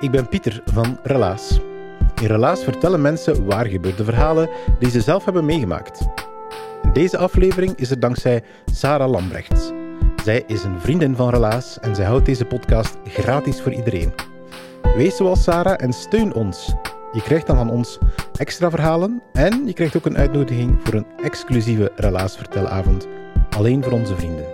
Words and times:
Ik 0.00 0.10
ben 0.10 0.28
Pieter 0.28 0.62
van 0.64 0.98
Relaas. 1.02 1.60
In 2.20 2.26
Relaas 2.26 2.64
vertellen 2.64 3.00
mensen 3.00 3.46
waar 3.46 3.66
gebeurde 3.66 4.04
verhalen 4.04 4.48
die 4.78 4.90
ze 4.90 5.00
zelf 5.00 5.24
hebben 5.24 5.44
meegemaakt. 5.44 6.00
In 6.82 6.92
deze 6.92 7.18
aflevering 7.18 7.76
is 7.76 7.90
er 7.90 8.00
dankzij 8.00 8.42
Sarah 8.72 9.10
Lambrechts. 9.10 9.70
Zij 10.24 10.44
is 10.46 10.62
een 10.62 10.80
vriendin 10.80 11.16
van 11.16 11.30
Relaas 11.30 11.78
en 11.80 11.94
zij 11.94 12.04
houdt 12.04 12.26
deze 12.26 12.44
podcast 12.44 12.96
gratis 13.04 13.60
voor 13.60 13.72
iedereen. 13.72 14.12
Wees 14.96 15.16
zoals 15.16 15.42
Sarah 15.42 15.82
en 15.82 15.92
steun 15.92 16.34
ons. 16.34 16.74
Je 17.12 17.22
krijgt 17.22 17.46
dan 17.46 17.56
van 17.56 17.70
ons 17.70 17.98
extra 18.38 18.70
verhalen 18.70 19.22
en 19.32 19.66
je 19.66 19.72
krijgt 19.72 19.96
ook 19.96 20.06
een 20.06 20.18
uitnodiging 20.18 20.78
voor 20.84 20.94
een 20.94 21.06
exclusieve 21.22 21.92
Relaas 21.96 22.36
vertelavond, 22.36 23.06
alleen 23.56 23.82
voor 23.82 23.92
onze 23.92 24.16
vrienden. 24.16 24.46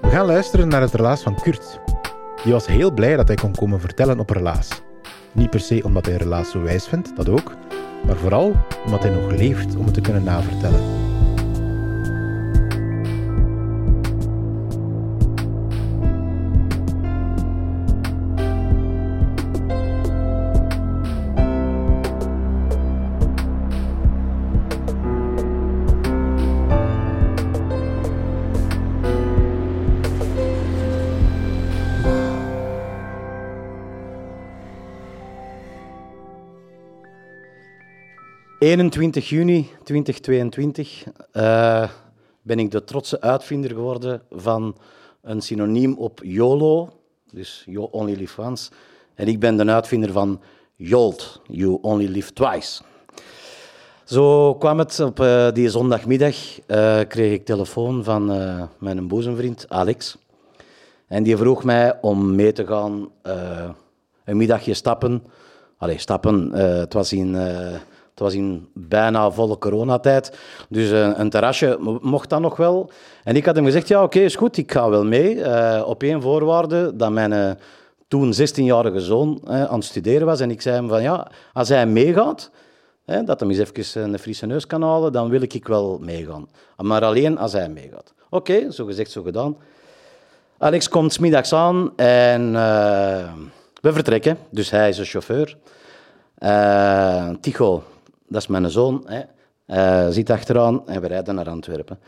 We 0.00 0.08
gaan 0.08 0.26
luisteren 0.26 0.68
naar 0.68 0.80
het 0.80 0.94
relaas 0.94 1.22
van 1.22 1.34
Kurt. 1.42 1.80
Die 2.42 2.52
was 2.52 2.66
heel 2.66 2.90
blij 2.90 3.16
dat 3.16 3.28
hij 3.28 3.36
kon 3.36 3.54
komen 3.54 3.80
vertellen 3.80 4.18
op 4.18 4.30
Relaas. 4.30 4.82
Niet 5.32 5.50
per 5.50 5.60
se 5.60 5.80
omdat 5.84 6.06
hij 6.06 6.16
Relaas 6.16 6.50
zo 6.50 6.62
wijs 6.62 6.86
vindt, 6.86 7.16
dat 7.16 7.28
ook, 7.28 7.54
maar 8.06 8.16
vooral 8.16 8.56
omdat 8.84 9.02
hij 9.02 9.12
nog 9.12 9.30
leeft 9.30 9.76
om 9.76 9.84
het 9.84 9.94
te 9.94 10.00
kunnen 10.00 10.24
navertellen. 10.24 11.01
...21 38.62 39.28
juni 39.28 39.68
2022 39.84 41.04
eh, 41.32 41.88
ben 42.42 42.58
ik 42.58 42.70
de 42.70 42.84
trotse 42.84 43.20
uitvinder 43.20 43.70
geworden 43.70 44.22
van 44.30 44.76
een 45.22 45.40
synoniem 45.40 45.94
op 45.98 46.20
YOLO, 46.24 46.88
dus 47.30 47.62
You 47.66 47.88
Only 47.90 48.14
Live 48.14 48.40
Once. 48.40 48.70
En 49.14 49.28
ik 49.28 49.40
ben 49.40 49.56
de 49.56 49.64
uitvinder 49.64 50.12
van 50.12 50.40
YOLT, 50.76 51.40
You 51.46 51.78
Only 51.80 52.06
Live 52.06 52.32
Twice. 52.32 52.82
Zo 54.04 54.54
kwam 54.54 54.78
het 54.78 55.00
op 55.00 55.20
eh, 55.20 55.52
die 55.52 55.70
zondagmiddag, 55.70 56.36
eh, 56.66 57.00
kreeg 57.08 57.32
ik 57.32 57.44
telefoon 57.44 58.04
van 58.04 58.26
mijn 58.78 59.08
boezemvriend 59.08 59.66
Alex. 59.68 60.16
En 61.06 61.22
die 61.22 61.36
vroeg 61.36 61.64
mij 61.64 61.98
om 62.00 62.34
mee 62.34 62.52
te 62.52 62.66
gaan 62.66 63.08
een 64.24 64.36
middagje 64.36 64.74
stappen. 64.74 65.24
Allee, 65.76 65.98
stappen, 65.98 66.52
het, 66.52 66.92
was 66.92 67.12
in, 67.12 67.36
het 68.12 68.20
was 68.20 68.34
in 68.34 68.68
bijna 68.74 69.30
volle 69.30 69.58
coronatijd. 69.58 70.38
Dus 70.68 70.90
eh, 70.90 71.10
een 71.14 71.30
terrasje 71.30 71.76
mo- 71.80 71.98
mocht 72.02 72.28
dat 72.30 72.40
nog 72.40 72.56
wel. 72.56 72.90
En 73.24 73.36
ik 73.36 73.46
had 73.46 73.56
hem 73.56 73.64
gezegd, 73.64 73.88
ja 73.88 74.02
oké, 74.02 74.18
is 74.18 74.36
goed, 74.36 74.56
ik 74.56 74.72
ga 74.72 74.88
wel 74.88 75.04
mee. 75.04 75.42
eh, 75.42 75.82
op 75.88 76.02
één 76.02 76.22
voorwaarde, 76.22 76.96
dat 76.96 77.10
mijn 77.10 77.32
eh, 77.32 77.50
toen 78.08 78.32
16-jarige 78.34 79.00
zoon 79.00 79.40
aan 79.44 79.74
het 79.74 79.84
studeren 79.84 80.26
was. 80.26 80.40
En 80.40 80.50
ik 80.50 80.60
zei 80.62 80.74
hem 80.74 80.88
van, 80.88 81.02
ja, 81.02 81.30
als 81.52 81.68
hij 81.68 81.86
meegaat... 81.86 82.50
Dat 83.24 83.40
hem 83.40 83.50
eens 83.50 83.58
even 83.58 84.12
een 84.12 84.18
frisse 84.18 84.46
neus 84.46 84.66
kan 84.66 84.82
halen, 84.82 85.12
dan 85.12 85.28
wil 85.28 85.42
ik 85.42 85.66
wel 85.66 85.98
meegaan. 86.00 86.48
Maar 86.76 87.04
alleen 87.04 87.38
als 87.38 87.52
hij 87.52 87.68
meegaat. 87.68 88.12
Oké, 88.30 88.70
zo 88.70 88.84
gezegd, 88.84 89.10
zo 89.10 89.22
gedaan. 89.22 89.56
Alex 90.58 90.88
komt 90.88 91.20
middags 91.20 91.52
aan 91.52 91.92
en 91.96 92.52
we 93.80 93.92
vertrekken. 93.92 94.38
Dus 94.50 94.70
hij 94.70 94.88
is 94.88 94.98
een 94.98 95.04
chauffeur. 95.04 95.56
Eh 96.38 97.28
Tycho, 97.40 97.82
dat 98.32 98.42
is 98.42 98.46
mijn 98.46 98.70
zoon, 98.70 99.06
hè, 99.66 100.12
zit 100.12 100.30
achteraan 100.30 100.82
en 100.86 101.00
we 101.00 101.06
rijden 101.06 101.34
naar 101.34 101.48
Antwerpen. 101.48 101.98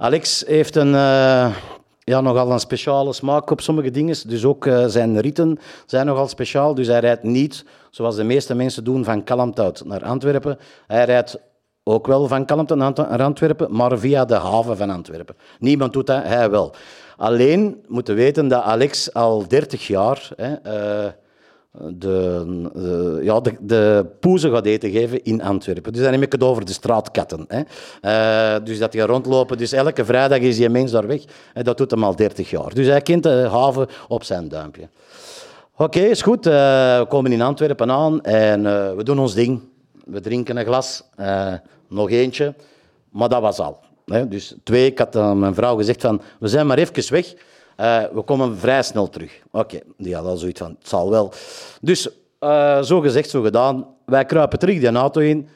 Alex 0.00 0.44
heeft 0.46 0.76
een, 0.76 0.94
eh, 0.94 1.54
ja, 1.98 2.20
nogal 2.20 2.52
een 2.52 2.60
speciale 2.60 3.12
smaak 3.12 3.50
op 3.50 3.60
sommige 3.60 3.90
dingen. 3.90 4.16
Dus 4.26 4.44
ook 4.44 4.66
eh, 4.66 4.84
zijn 4.86 5.20
ritten 5.20 5.58
zijn 5.86 6.06
nogal 6.06 6.28
speciaal. 6.28 6.74
Dus 6.74 6.86
hij 6.86 7.00
rijdt 7.00 7.22
niet, 7.22 7.64
zoals 7.90 8.16
de 8.16 8.24
meeste 8.24 8.54
mensen 8.54 8.84
doen, 8.84 9.04
van 9.04 9.24
Kalmthout 9.24 9.84
naar 9.84 10.04
Antwerpen. 10.04 10.58
Hij 10.86 11.04
rijdt 11.04 11.38
ook 11.82 12.06
wel 12.06 12.26
van 12.26 12.44
Kalmthout 12.44 12.96
naar 12.96 13.22
Antwerpen, 13.22 13.76
maar 13.76 13.98
via 13.98 14.24
de 14.24 14.34
haven 14.34 14.76
van 14.76 14.90
Antwerpen. 14.90 15.36
Niemand 15.58 15.92
doet 15.92 16.06
dat, 16.06 16.22
hij 16.22 16.50
wel. 16.50 16.74
Alleen 17.16 17.84
moeten 17.86 18.14
weten 18.14 18.48
dat 18.48 18.62
Alex 18.62 19.14
al 19.14 19.48
30 19.48 19.86
jaar 19.86 20.28
hè, 20.36 20.54
eh, 20.54 21.12
de, 21.72 23.20
ja, 23.22 23.40
de, 23.40 23.56
de 23.60 24.06
poezen 24.20 24.50
gaat 24.50 24.66
eten 24.66 24.90
geven 24.90 25.24
in 25.24 25.42
Antwerpen. 25.42 25.92
Dus 25.92 26.02
dan 26.02 26.12
heb 26.12 26.22
ik 26.22 26.32
het 26.32 26.42
over 26.42 26.64
de 26.64 26.72
straatkatten. 26.72 27.44
Hè. 27.48 27.62
Eh, 28.00 28.64
dus 28.64 28.78
dat 28.78 28.92
die 28.92 29.00
rondlopen. 29.00 29.58
Dus 29.58 29.72
elke 29.72 30.04
vrijdag 30.04 30.38
is 30.38 30.56
die 30.56 30.68
mens 30.68 30.90
daar 30.90 31.06
weg. 31.06 31.22
En 31.54 31.64
dat 31.64 31.76
doet 31.76 31.90
hem 31.90 32.04
al 32.04 32.16
30 32.16 32.50
jaar. 32.50 32.74
Dus 32.74 32.86
hij 32.86 33.00
kent 33.00 33.22
de 33.22 33.48
haven 33.50 33.86
op 34.08 34.24
zijn 34.24 34.48
duimpje. 34.48 34.88
Oké, 35.76 36.00
is 36.00 36.22
goed. 36.22 36.46
Eh, 36.46 36.52
we 36.98 37.06
komen 37.08 37.32
in 37.32 37.42
Antwerpen 37.42 37.90
aan 37.90 38.22
en 38.22 38.66
eh, 38.66 38.94
we 38.94 39.02
doen 39.02 39.18
ons 39.18 39.34
ding. 39.34 39.60
We 40.04 40.20
drinken 40.20 40.56
een 40.56 40.64
glas, 40.64 41.04
nog 41.88 42.10
eentje. 42.10 42.54
Maar 43.10 43.28
dat 43.28 43.40
was 43.40 43.58
al. 43.58 43.80
Hè. 44.06 44.28
Dus 44.28 44.54
twee, 44.64 44.86
ik 44.86 44.98
had 44.98 45.14
mijn 45.14 45.54
vrouw 45.54 45.76
gezegd 45.76 46.00
van, 46.00 46.20
we 46.40 46.48
zijn 46.48 46.66
maar 46.66 46.78
even 46.78 47.12
weg. 47.12 47.34
Eh, 47.78 48.02
we 48.12 48.22
komen 48.22 48.56
vrij 48.58 48.82
snel 48.82 49.08
terug. 49.08 49.42
Oké, 49.50 49.78
die 49.96 50.14
had 50.14 50.24
al 50.24 50.36
zoiets 50.36 50.60
van, 50.60 50.76
het 50.78 50.88
zal 50.88 51.10
wel. 51.10 51.32
Dus, 51.80 52.08
eh, 52.38 52.82
zo 52.82 53.00
gezegd, 53.00 53.30
zo 53.30 53.42
gedaan. 53.42 53.86
Wij 54.06 54.24
kruipen 54.24 54.58
terug 54.58 54.78
die 54.78 54.88
auto 54.92 55.20
in. 55.20 55.48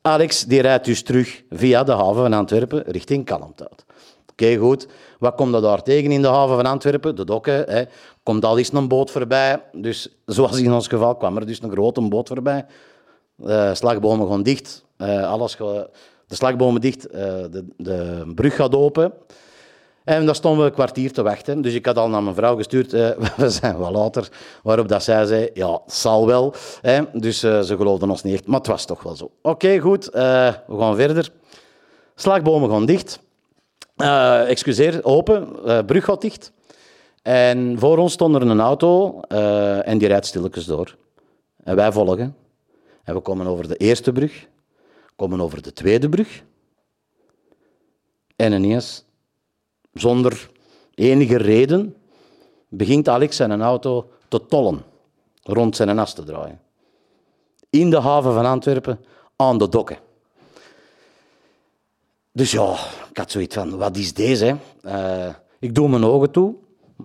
Alex 0.00 0.44
die 0.44 0.60
rijdt 0.60 0.84
dus 0.84 1.02
terug 1.02 1.42
via 1.50 1.84
de 1.84 1.92
haven 1.92 2.14
van 2.14 2.32
Antwerpen 2.32 2.82
richting 2.86 3.24
Kalmthout. 3.24 3.84
Oké, 4.32 4.56
goed. 4.56 4.86
Wat 5.18 5.34
komt 5.34 5.54
er 5.54 5.60
daar 5.60 5.82
tegen 5.82 6.10
in 6.10 6.22
de 6.22 6.28
haven 6.28 6.56
van 6.56 6.66
Antwerpen? 6.66 7.16
De 7.16 7.24
dokken. 7.24 7.64
Hè. 7.70 7.82
Komt 8.22 8.44
al 8.44 8.58
eens 8.58 8.72
een 8.72 8.88
boot 8.88 9.10
voorbij. 9.10 9.62
Dus 9.72 10.08
zoals 10.26 10.60
in 10.60 10.72
ons 10.72 10.86
geval 10.88 11.16
kwam 11.16 11.36
er 11.36 11.46
dus 11.46 11.62
een 11.62 11.70
grote 11.70 12.00
boot 12.00 12.28
voorbij. 12.28 12.66
Eh 13.46 13.74
slagbomen 13.74 14.28
gaan 14.28 14.42
dicht. 14.42 14.84
Alles 15.24 15.54
ga- 15.54 15.86
de 16.26 16.34
slagbomen 16.34 16.80
dicht. 16.80 17.02
de, 17.12 17.64
de 17.76 18.22
brug 18.34 18.54
gaat 18.56 18.74
open. 18.74 19.12
En 20.04 20.26
daar 20.26 20.34
stonden 20.34 20.60
we 20.60 20.66
een 20.66 20.74
kwartier 20.74 21.12
te 21.12 21.22
wachten. 21.22 21.62
Dus 21.62 21.74
ik 21.74 21.86
had 21.86 21.96
al 21.96 22.08
naar 22.08 22.22
mijn 22.22 22.34
vrouw 22.34 22.56
gestuurd, 22.56 22.92
eh, 22.92 23.10
we 23.36 23.50
zijn 23.50 23.78
wel 23.78 23.90
later. 23.90 24.28
Waarop 24.62 24.88
dat 24.88 25.02
zij 25.02 25.24
zei, 25.24 25.50
ja, 25.54 25.80
zal 25.86 26.26
wel. 26.26 26.54
Dus 27.12 27.42
eh, 27.42 27.60
ze 27.60 27.76
geloofden 27.76 28.10
ons 28.10 28.22
niet 28.22 28.34
echt, 28.34 28.46
maar 28.46 28.58
het 28.58 28.66
was 28.66 28.84
toch 28.84 29.02
wel 29.02 29.16
zo. 29.16 29.30
Oké, 29.42 29.78
goed, 29.78 30.08
eh, 30.08 30.54
we 30.66 30.78
gaan 30.78 30.96
verder. 30.96 31.30
Slagbomen 32.14 32.70
gaan 32.70 32.86
dicht. 32.86 33.20
Excuseer, 34.46 35.04
open. 35.04 35.48
brug 35.86 36.04
gaat 36.04 36.20
dicht. 36.20 36.52
En 37.22 37.78
voor 37.78 37.98
ons 37.98 38.12
stond 38.12 38.34
er 38.34 38.42
een 38.42 38.60
auto 38.60 39.20
en 39.20 39.98
die 39.98 40.08
rijdt 40.08 40.26
stilletjes 40.26 40.64
door. 40.64 40.96
En 41.64 41.76
wij 41.76 41.92
volgen. 41.92 42.36
En 43.04 43.14
we 43.14 43.20
komen 43.20 43.46
over 43.46 43.68
de 43.68 43.76
eerste 43.76 44.12
brug, 44.12 44.46
komen 45.16 45.40
over 45.40 45.62
de 45.62 45.72
tweede 45.72 46.08
brug. 46.08 46.42
En 48.36 48.52
ineens, 48.52 49.04
zonder 49.92 50.50
enige 50.94 51.36
reden, 51.36 51.96
begint 52.68 53.08
Alex 53.08 53.36
zijn 53.36 53.62
auto 53.62 54.10
te 54.28 54.46
tollen. 54.46 54.82
rond 55.42 55.76
zijn 55.76 55.98
as 55.98 56.14
te 56.14 56.24
draaien. 56.24 56.60
In 57.70 57.90
de 57.90 58.00
haven 58.00 58.32
van 58.32 58.46
Antwerpen, 58.46 58.98
aan 59.36 59.58
de 59.58 59.68
dokken. 59.68 59.98
Dus 62.32 62.50
ja, 62.50 62.76
ik 63.10 63.16
had 63.16 63.30
zoiets 63.30 63.54
van, 63.54 63.78
wat 63.78 63.96
is 63.96 64.14
deze? 64.14 64.56
Eh, 64.82 65.28
ik 65.58 65.74
doe 65.74 65.88
mijn 65.88 66.04
ogen 66.04 66.30
toe. 66.30 66.54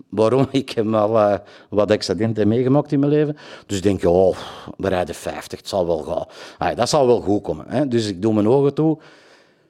Waarom? 0.09 0.47
Ik 0.51 0.69
heb 0.69 0.93
al 0.93 1.19
eh, 1.19 1.39
wat 1.69 1.91
accidenten 1.91 2.47
meegemaakt 2.47 2.91
in 2.91 2.99
mijn 2.99 3.11
leven. 3.11 3.37
Dus 3.65 3.77
ik 3.77 3.83
denk, 3.83 4.05
oh, 4.05 4.37
we 4.77 4.87
rijden 4.87 5.15
50, 5.15 5.59
het 5.59 5.67
zal 5.67 5.87
wel 5.87 6.03
gaan. 6.03 6.25
Ah, 6.57 6.75
dat 6.75 6.89
zal 6.89 7.07
wel 7.07 7.21
goed 7.21 7.41
komen. 7.41 7.65
Hè? 7.67 7.87
Dus 7.87 8.07
ik 8.07 8.21
doe 8.21 8.33
mijn 8.33 8.47
ogen 8.47 8.73
toe. 8.73 8.97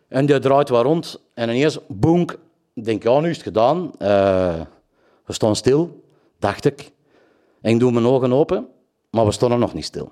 En 0.08 0.25
die 0.25 0.40
draait 0.40 0.70
wat 0.70 0.84
rond. 0.84 1.20
En 1.34 1.50
ineens, 1.50 1.80
boenk. 1.88 2.38
Ik 2.77 2.85
denk, 2.85 3.03
ja, 3.03 3.19
nu 3.19 3.29
is 3.29 3.35
het 3.35 3.45
gedaan. 3.45 3.91
Eh, 3.97 4.62
we 5.25 5.33
staan 5.33 5.56
stil, 5.56 6.03
dacht 6.39 6.65
ik. 6.65 6.91
En 7.62 7.74
ik 7.74 7.79
doe 7.79 7.91
mijn 7.91 8.06
ogen 8.06 8.33
open, 8.33 8.68
maar 9.09 9.25
we 9.25 9.31
stonden 9.31 9.59
nog 9.59 9.74
niet 9.74 9.85
stil. 9.85 10.12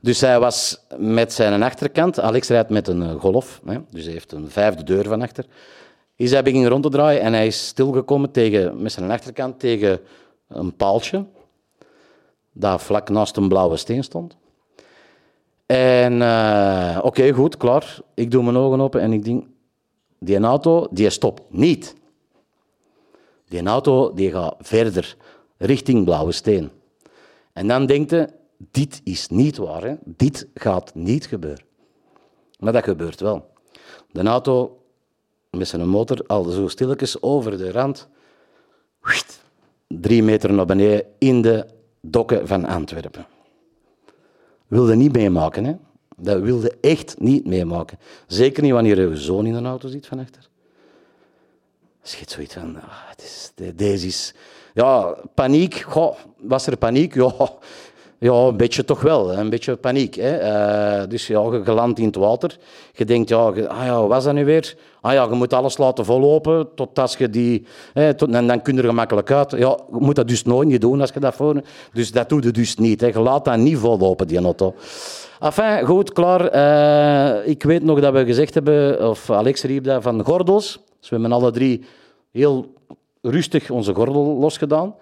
Dus 0.00 0.20
hij 0.20 0.40
was 0.40 0.86
met 0.96 1.32
zijn 1.32 1.62
achterkant, 1.62 2.20
Alex 2.20 2.48
rijdt 2.48 2.70
met 2.70 2.88
een 2.88 3.02
eh, 3.02 3.14
golf, 3.14 3.60
hè, 3.64 3.78
dus 3.90 4.04
hij 4.04 4.12
heeft 4.12 4.32
een 4.32 4.50
vijfde 4.50 4.82
deur 4.82 5.04
van 5.04 5.22
achter. 5.22 5.46
Is 6.16 6.30
hij 6.30 6.42
begin 6.42 6.66
rond 6.66 6.82
te 6.82 6.88
draaien 6.88 7.20
en 7.20 7.32
hij 7.32 7.46
is 7.46 7.66
stilgekomen 7.66 8.30
tegen, 8.30 8.82
met 8.82 8.92
zijn 8.92 9.10
achterkant 9.10 9.58
tegen 9.58 10.00
een 10.48 10.76
paaltje 10.76 11.24
dat 12.52 12.82
vlak 12.82 13.08
naast 13.08 13.36
een 13.36 13.48
blauwe 13.48 13.76
steen 13.76 14.04
stond. 14.04 14.36
En 15.66 16.22
eh, 16.22 16.98
oké, 17.02 17.32
goed, 17.32 17.56
klaar. 17.56 17.98
Ik 18.14 18.30
doe 18.30 18.42
mijn 18.42 18.56
ogen 18.56 18.80
open 18.80 19.00
en 19.00 19.12
ik 19.12 19.24
denk, 19.24 19.44
die 20.18 20.38
auto, 20.38 20.86
die 20.90 21.10
stopt 21.10 21.42
niet. 21.48 21.94
Die 23.48 23.62
auto 23.62 24.14
die 24.14 24.30
gaat 24.30 24.54
verder, 24.58 25.16
richting 25.56 26.04
blauwe 26.04 26.32
steen. 26.32 26.70
En 27.52 27.68
dan 27.68 27.86
denkt 27.86 28.10
je, 28.10 28.28
dit 28.56 29.00
is 29.04 29.28
niet 29.28 29.56
waar, 29.56 29.82
hè? 29.82 29.94
dit 30.04 30.48
gaat 30.54 30.94
niet 30.94 31.26
gebeuren. 31.26 31.64
Maar 32.58 32.72
dat 32.72 32.84
gebeurt 32.84 33.20
wel. 33.20 33.50
De 34.12 34.22
auto 34.22 34.80
met 35.50 35.68
zijn 35.68 35.88
motor 35.88 36.24
al 36.26 36.44
zo 36.44 36.68
stilletjes 36.68 37.22
over 37.22 37.58
de 37.58 37.70
rand, 37.70 38.08
drie 39.88 40.22
meter 40.22 40.52
naar 40.52 40.66
beneden 40.66 41.04
in 41.18 41.42
de 41.42 41.66
dokken 42.00 42.46
van 42.46 42.64
Antwerpen. 42.64 43.26
Wilde 44.66 44.96
niet 44.96 45.12
meemaken, 45.12 45.64
hè? 45.64 45.74
Dat 46.16 46.40
wilde 46.40 46.76
echt 46.80 47.14
niet 47.18 47.46
meemaken. 47.46 47.98
Zeker 48.26 48.62
niet 48.62 48.72
wanneer 48.72 49.08
je 49.08 49.16
zoon 49.16 49.46
in 49.46 49.54
een 49.54 49.66
auto 49.66 49.88
zit 49.88 50.06
van 50.06 50.18
achter. 50.18 50.48
Schiet 52.02 52.30
zoiets 52.30 52.54
van, 52.54 52.76
ah, 52.76 52.82
het 53.06 53.22
is, 53.22 53.52
de- 53.54 53.74
deze 53.74 54.06
is... 54.06 54.34
Ja, 54.74 55.16
paniek. 55.34 55.84
Was 56.40 56.66
er 56.66 56.76
paniek? 56.76 57.14
Ja, 57.14 57.32
ja, 58.18 58.32
een 58.32 58.56
beetje 58.56 58.84
toch 58.84 59.00
wel. 59.00 59.32
Een 59.32 59.50
beetje 59.50 59.76
paniek. 59.76 60.14
Hè. 60.14 60.36
Eh, 60.36 61.08
dus 61.08 61.26
ja, 61.26 61.40
je 61.40 61.60
geland 61.64 61.98
in 61.98 62.06
het 62.06 62.16
water. 62.16 62.58
Je 62.92 63.04
denkt, 63.04 63.28
ja, 63.28 63.36
ah 63.38 63.84
ja, 63.84 64.00
wat 64.00 64.08
was 64.08 64.24
dat 64.24 64.34
nu 64.34 64.44
weer? 64.44 64.76
Ah 65.00 65.12
ja, 65.12 65.24
je 65.24 65.34
moet 65.34 65.52
alles 65.52 65.76
laten 65.78 66.04
vollopen 66.04 66.68
tot 66.74 66.98
als 66.98 67.16
je 67.16 67.30
die... 67.30 67.66
Hè, 67.92 68.14
tot, 68.14 68.30
en 68.30 68.46
dan 68.46 68.62
kun 68.62 68.74
je 68.74 68.80
er 68.80 68.88
gemakkelijk 68.88 69.30
uit. 69.30 69.50
Ja, 69.50 69.78
je 69.90 69.96
moet 69.98 70.14
dat 70.14 70.28
dus 70.28 70.42
nooit 70.42 70.68
niet 70.68 70.80
doen 70.80 71.00
als 71.00 71.10
je 71.14 71.20
dat 71.20 71.34
voor... 71.34 71.62
Dus 71.92 72.12
dat 72.12 72.28
doe 72.28 72.42
je 72.42 72.50
dus 72.50 72.76
niet. 72.76 73.00
Hè. 73.00 73.06
Je 73.06 73.20
laat 73.20 73.44
dat 73.44 73.56
niet 73.56 73.78
vollopen, 73.78 74.26
die 74.26 74.38
auto. 74.38 74.74
Enfin, 75.40 75.84
goed, 75.86 76.12
klaar. 76.12 76.46
Eh, 76.48 77.48
ik 77.48 77.62
weet 77.62 77.82
nog 77.82 78.00
dat 78.00 78.12
we 78.12 78.24
gezegd 78.24 78.54
hebben, 78.54 79.08
of 79.08 79.30
Alex 79.30 79.62
riep 79.62 79.84
dat, 79.84 80.02
van 80.02 80.24
gordels. 80.24 80.72
Dus 81.00 81.08
we 81.08 81.16
hebben 81.16 81.32
alle 81.32 81.50
drie 81.50 81.84
heel 82.32 82.72
rustig 83.22 83.70
onze 83.70 83.94
gordel 83.94 84.22
losgedaan. 84.24 84.94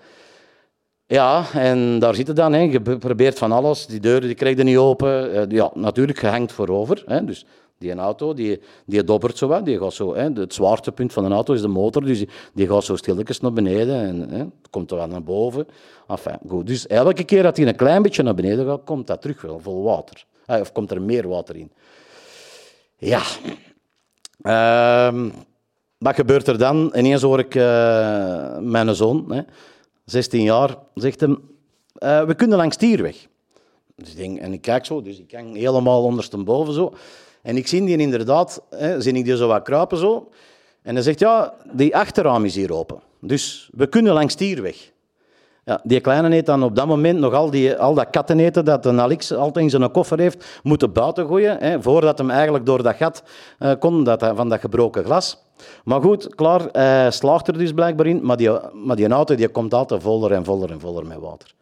Ja, 1.07 1.45
en 1.53 1.99
daar 1.99 2.15
zit 2.15 2.27
het 2.27 2.37
dan. 2.37 2.53
Hè. 2.53 2.61
Je 2.61 2.81
be- 2.81 2.99
probeert 2.99 3.39
van 3.39 3.53
alles. 3.53 3.87
Die 3.87 4.01
deuren 4.01 4.27
die 4.27 4.35
krijg 4.35 4.57
je 4.57 4.63
niet 4.63 4.77
open. 4.77 5.33
Eh, 5.35 5.43
ja, 5.49 5.71
natuurlijk, 5.75 6.21
je 6.21 6.27
hangt 6.27 6.53
voorover. 6.53 7.03
Hè. 7.07 7.25
Dus 7.25 7.47
die 7.79 7.91
een 7.91 7.99
auto, 7.99 8.35
die, 8.35 8.61
die 8.87 9.05
dobbert 9.05 9.39
zo 9.39 9.49
wat. 9.49 9.65
Die 9.65 9.79
gaat 9.79 9.93
zo. 9.93 10.15
Het 10.15 10.55
zwaartepunt 10.55 11.13
van 11.13 11.25
een 11.25 11.33
auto 11.33 11.55
is 11.55 11.61
de 11.61 11.69
motor. 11.69 12.05
Dus 12.05 12.25
die, 12.55 12.67
gaat 12.69 12.85
zo 12.85 12.97
stilletjes 12.97 13.41
naar 13.41 13.53
beneden. 13.53 13.97
En 13.97 14.31
hè, 14.31 14.45
komt 14.71 14.91
er 14.91 14.97
wel 14.97 15.07
naar 15.07 15.23
boven. 15.23 15.67
Enfin, 16.09 16.39
goed. 16.49 16.67
Dus 16.67 16.87
elke 16.87 17.25
keer 17.25 17.43
dat 17.43 17.57
hij 17.57 17.67
een 17.67 17.77
klein 17.77 18.03
beetje 18.03 18.23
naar 18.23 18.35
beneden 18.35 18.67
gaat, 18.67 18.85
komt 18.85 19.07
dat 19.07 19.21
terug 19.21 19.41
wel 19.41 19.61
vol 19.61 19.83
water. 19.83 20.25
Eh, 20.47 20.61
of 20.61 20.73
komt 20.73 20.91
er 20.91 21.03
meer 21.03 21.29
water 21.29 21.57
in. 21.57 21.73
Ja. 22.97 23.23
Ehm, 24.43 25.31
wat 25.99 26.15
gebeurt 26.15 26.47
er 26.49 26.59
dan? 26.59 26.93
Ineens 26.97 27.23
hoor 27.23 27.39
ik 27.39 27.55
eh, 27.55 28.59
mijn 28.59 28.95
zoon, 28.95 29.33
hè, 29.33 29.43
16 30.05 30.43
jaar, 30.43 30.77
zegt 30.95 31.21
hem, 31.21 31.51
eh, 31.95 32.25
we 32.25 32.35
kunnen 32.35 32.59
langs 32.59 32.77
Tierweg. 32.77 33.27
Dus 33.97 34.15
ik 34.15 34.39
en 34.39 34.53
ik 34.53 34.61
kijk 34.61 34.87
zo, 34.87 35.03
dus 35.03 35.19
ik 35.19 35.33
hang 35.33 35.57
helemaal 35.57 36.03
ondersteboven 36.03 36.75
zo. 36.75 36.95
En 37.45 37.57
ik 37.57 37.67
zie 37.67 37.85
die 37.85 37.97
inderdaad, 37.97 38.63
hè, 38.71 39.01
zie 39.01 39.13
ik 39.13 39.25
die 39.25 39.37
zo 39.37 39.49
wat 39.49 39.63
kruipen 39.63 39.99
zo. 39.99 40.29
En 40.83 40.95
hij 40.95 41.03
zegt, 41.03 41.19
ja, 41.19 41.55
die 41.73 41.97
achterraam 41.97 42.45
is 42.45 42.55
hier 42.55 42.75
open. 42.75 43.01
Dus 43.21 43.71
we 43.73 43.87
kunnen 43.87 44.13
langs 44.13 44.35
Tierweg. 44.35 44.93
Ja, 45.65 45.81
die 45.83 46.01
kleine 46.01 46.29
heeft 46.31 46.47
dan 46.47 46.63
op 46.63 46.77
dat 46.77 46.87
moment 46.87 47.19
nog 47.19 47.33
al, 47.33 47.51
die, 47.51 47.77
al 47.77 47.95
dat 47.95 48.11
katteneten 48.11 48.65
dat 48.65 48.87
een 48.87 49.01
Alex 49.01 49.33
altijd 49.33 49.65
in 49.65 49.71
zijn 49.71 49.91
koffer 49.91 50.19
heeft, 50.19 50.61
moeten 50.63 50.93
buiten 50.93 51.27
gooien, 51.27 51.59
hè, 51.59 51.83
voordat 51.83 52.19
hem 52.19 52.31
eigenlijk 52.31 52.67
door 52.67 52.83
dat 52.83 52.97
gat 52.97 53.23
eh, 53.59 53.73
kon, 53.79 54.05
dat, 54.05 54.31
van 54.35 54.49
dat 54.49 54.61
gebroken 54.61 55.05
glas. 55.05 55.39
Maar 55.85 56.01
goed, 56.01 56.35
klaar, 56.35 56.69
hij 56.73 57.11
slaagt 57.11 57.49
er 57.49 57.59
dus 57.59 57.73
blijkbaar 57.73 58.07
in, 58.07 58.21
maar 58.23 58.37
die, 58.37 58.51
maar 58.73 58.97
die 58.97 59.09
auto 59.09 59.35
die 59.35 59.49
komt 59.49 59.75
altijd 59.75 60.03
voller 60.03 60.33
en 60.33 60.45
voller 60.45 60.71
en 60.71 60.81
voller 60.81 61.07
met 61.07 61.19
water. 61.19 61.55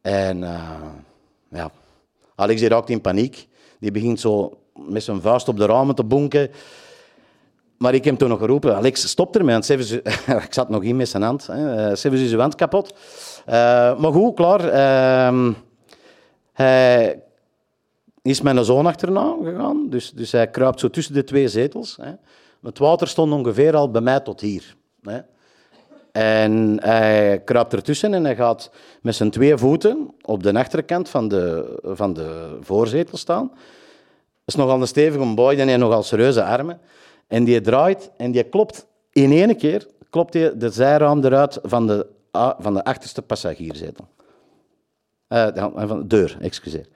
En 0.00 0.42
eh, 0.42 0.60
ja, 1.48 1.70
Alex 2.34 2.60
die 2.60 2.68
raakt 2.68 2.90
in 2.90 3.00
paniek. 3.00 3.48
Die 3.78 3.90
begint 3.90 4.20
zo 4.20 4.61
met 4.74 5.02
zijn 5.02 5.20
vuist 5.20 5.48
op 5.48 5.56
de 5.56 5.66
ramen 5.66 5.94
te 5.94 6.04
bonken. 6.04 6.50
Maar 7.76 7.94
ik 7.94 8.04
heb 8.04 8.18
toen 8.18 8.28
nog 8.28 8.38
geroepen, 8.38 8.76
Alex, 8.76 9.08
stop 9.08 9.36
ermee. 9.36 9.52
Want 9.52 9.64
Sevens- 9.64 9.92
ik 10.46 10.54
zat 10.54 10.68
nog 10.68 10.82
in 10.82 10.96
met 10.96 11.08
zijn 11.08 11.22
hand. 11.22 11.46
hè. 11.46 11.88
Eh, 11.88 11.94
Sevens 11.94 12.20
is 12.22 12.32
uw 12.32 12.38
hand 12.38 12.54
kapot. 12.54 12.94
Eh, 13.46 13.54
maar 13.98 14.12
goed, 14.12 14.34
klaar. 14.34 14.68
Ehm, 14.68 15.52
hij 16.52 17.22
is 18.22 18.40
een 18.42 18.64
zoon 18.64 18.86
achterna 18.86 19.34
gegaan. 19.42 19.86
Dus, 19.90 20.10
dus 20.10 20.32
hij 20.32 20.50
kruipt 20.50 20.80
zo 20.80 20.90
tussen 20.90 21.14
de 21.14 21.24
twee 21.24 21.48
zetels. 21.48 21.98
Hè. 22.00 22.12
Het 22.62 22.78
water 22.78 23.08
stond 23.08 23.32
ongeveer 23.32 23.76
al 23.76 23.90
bij 23.90 24.00
mij 24.00 24.20
tot 24.20 24.40
hier. 24.40 24.76
Hè. 25.02 25.20
En 26.12 26.76
hij 26.82 27.42
kruipt 27.44 27.72
ertussen 27.72 28.14
en 28.14 28.24
hij 28.24 28.36
gaat 28.36 28.70
met 29.02 29.14
zijn 29.14 29.30
twee 29.30 29.56
voeten 29.56 30.10
op 30.22 30.42
de 30.42 30.54
achterkant 30.54 31.08
van 31.08 31.28
de, 31.28 31.74
van 31.82 32.12
de 32.12 32.58
voorzetel 32.60 33.18
staan. 33.18 33.52
Is 34.44 34.54
nogal 34.54 34.80
een 34.80 34.86
stevige 34.86 35.34
boy 35.34 35.56
hij 35.56 35.66
heeft 35.66 35.78
nogal 35.78 36.02
serieuze 36.02 36.44
armen. 36.44 36.80
En 37.26 37.44
die 37.44 37.60
draait 37.60 38.10
en 38.16 38.30
die 38.30 38.42
klopt 38.42 38.86
in 39.12 39.30
één 39.32 39.56
keer 39.56 39.86
klopt 40.10 40.32
de 40.32 40.70
zijraam 40.70 41.24
eruit 41.24 41.58
van 41.62 41.86
de, 41.86 42.06
a- 42.36 42.56
van 42.58 42.74
de 42.74 42.84
achterste 42.84 43.22
passagierszetel. 43.22 44.08
Ja, 45.28 45.70
van 45.74 45.98
de 46.00 46.06
deur, 46.06 46.36
excuseer. 46.40 46.86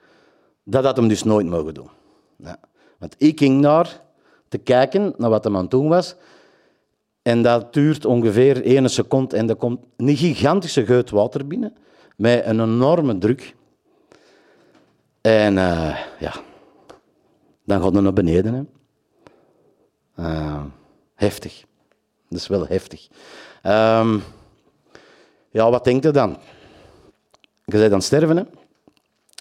Dat 0.63 0.83
had 0.83 0.95
hem 0.95 1.07
dus 1.07 1.23
nooit 1.23 1.45
mogen 1.47 1.73
doen. 1.73 1.89
Ja. 2.37 2.59
Want 2.97 3.15
ik 3.17 3.39
ging 3.39 3.61
daar 3.61 4.01
te 4.47 4.57
kijken 4.57 5.13
naar 5.17 5.29
wat 5.29 5.43
hem 5.43 5.55
aan 5.55 5.61
het 5.61 5.71
doen 5.71 5.87
was. 5.87 6.15
En 7.21 7.41
dat 7.41 7.73
duurt 7.73 8.05
ongeveer 8.05 8.63
één 8.63 8.89
seconde 8.89 9.37
en 9.37 9.49
er 9.49 9.55
komt 9.55 9.79
een 9.97 10.17
gigantische 10.17 10.85
geut 10.85 11.09
water 11.09 11.47
binnen 11.47 11.75
met 12.15 12.45
een 12.45 12.59
enorme 12.61 13.17
druk. 13.17 13.55
En 15.21 15.57
eh, 15.57 15.97
ja, 16.19 16.33
dan 17.67 17.81
gaat 17.81 17.93
hij 17.93 18.01
naar 18.01 18.13
beneden. 18.13 18.53
Hè. 18.53 18.63
Eh, 20.23 20.63
heftig. 21.15 21.65
Dat 22.29 22.39
is 22.39 22.47
wel 22.47 22.67
heftig. 22.67 23.07
Ehm, 23.61 24.19
ja, 25.49 25.69
wat 25.69 25.83
denkt 25.83 26.03
je 26.03 26.11
dan? 26.11 26.37
Je 27.65 27.83
aan 27.83 27.91
het 27.91 28.03
sterven, 28.03 28.37
hè? 28.37 28.43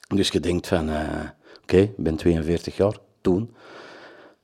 Dus 0.09 0.29
je 0.29 0.41
denkt 0.41 0.67
van, 0.67 0.89
eh, 0.89 1.29
oké, 1.63 1.77
ik 1.77 1.97
ben 1.97 2.17
42 2.17 2.77
jaar, 2.77 2.97
toen. 3.21 3.55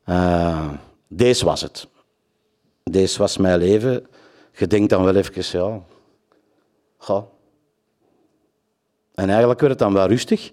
Eh, 0.04 0.70
deze 1.08 1.44
was 1.44 1.60
het. 1.60 1.88
Deze 2.82 3.18
was 3.18 3.36
mijn 3.36 3.58
leven. 3.58 4.06
Je 4.52 4.66
denkt 4.66 4.90
dan 4.90 5.04
wel 5.04 5.14
even, 5.14 5.58
ja, 5.58 5.80
ga. 6.98 7.26
En 9.14 9.28
eigenlijk 9.28 9.60
werd 9.60 9.72
het 9.72 9.80
dan 9.80 9.92
wel 9.92 10.06
rustig. 10.08 10.52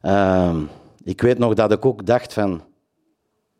Ehm, 0.00 0.64
ik 1.04 1.20
weet 1.20 1.38
nog 1.38 1.54
dat 1.54 1.72
ik 1.72 1.84
ook 1.84 2.06
dacht 2.06 2.32
van, 2.32 2.62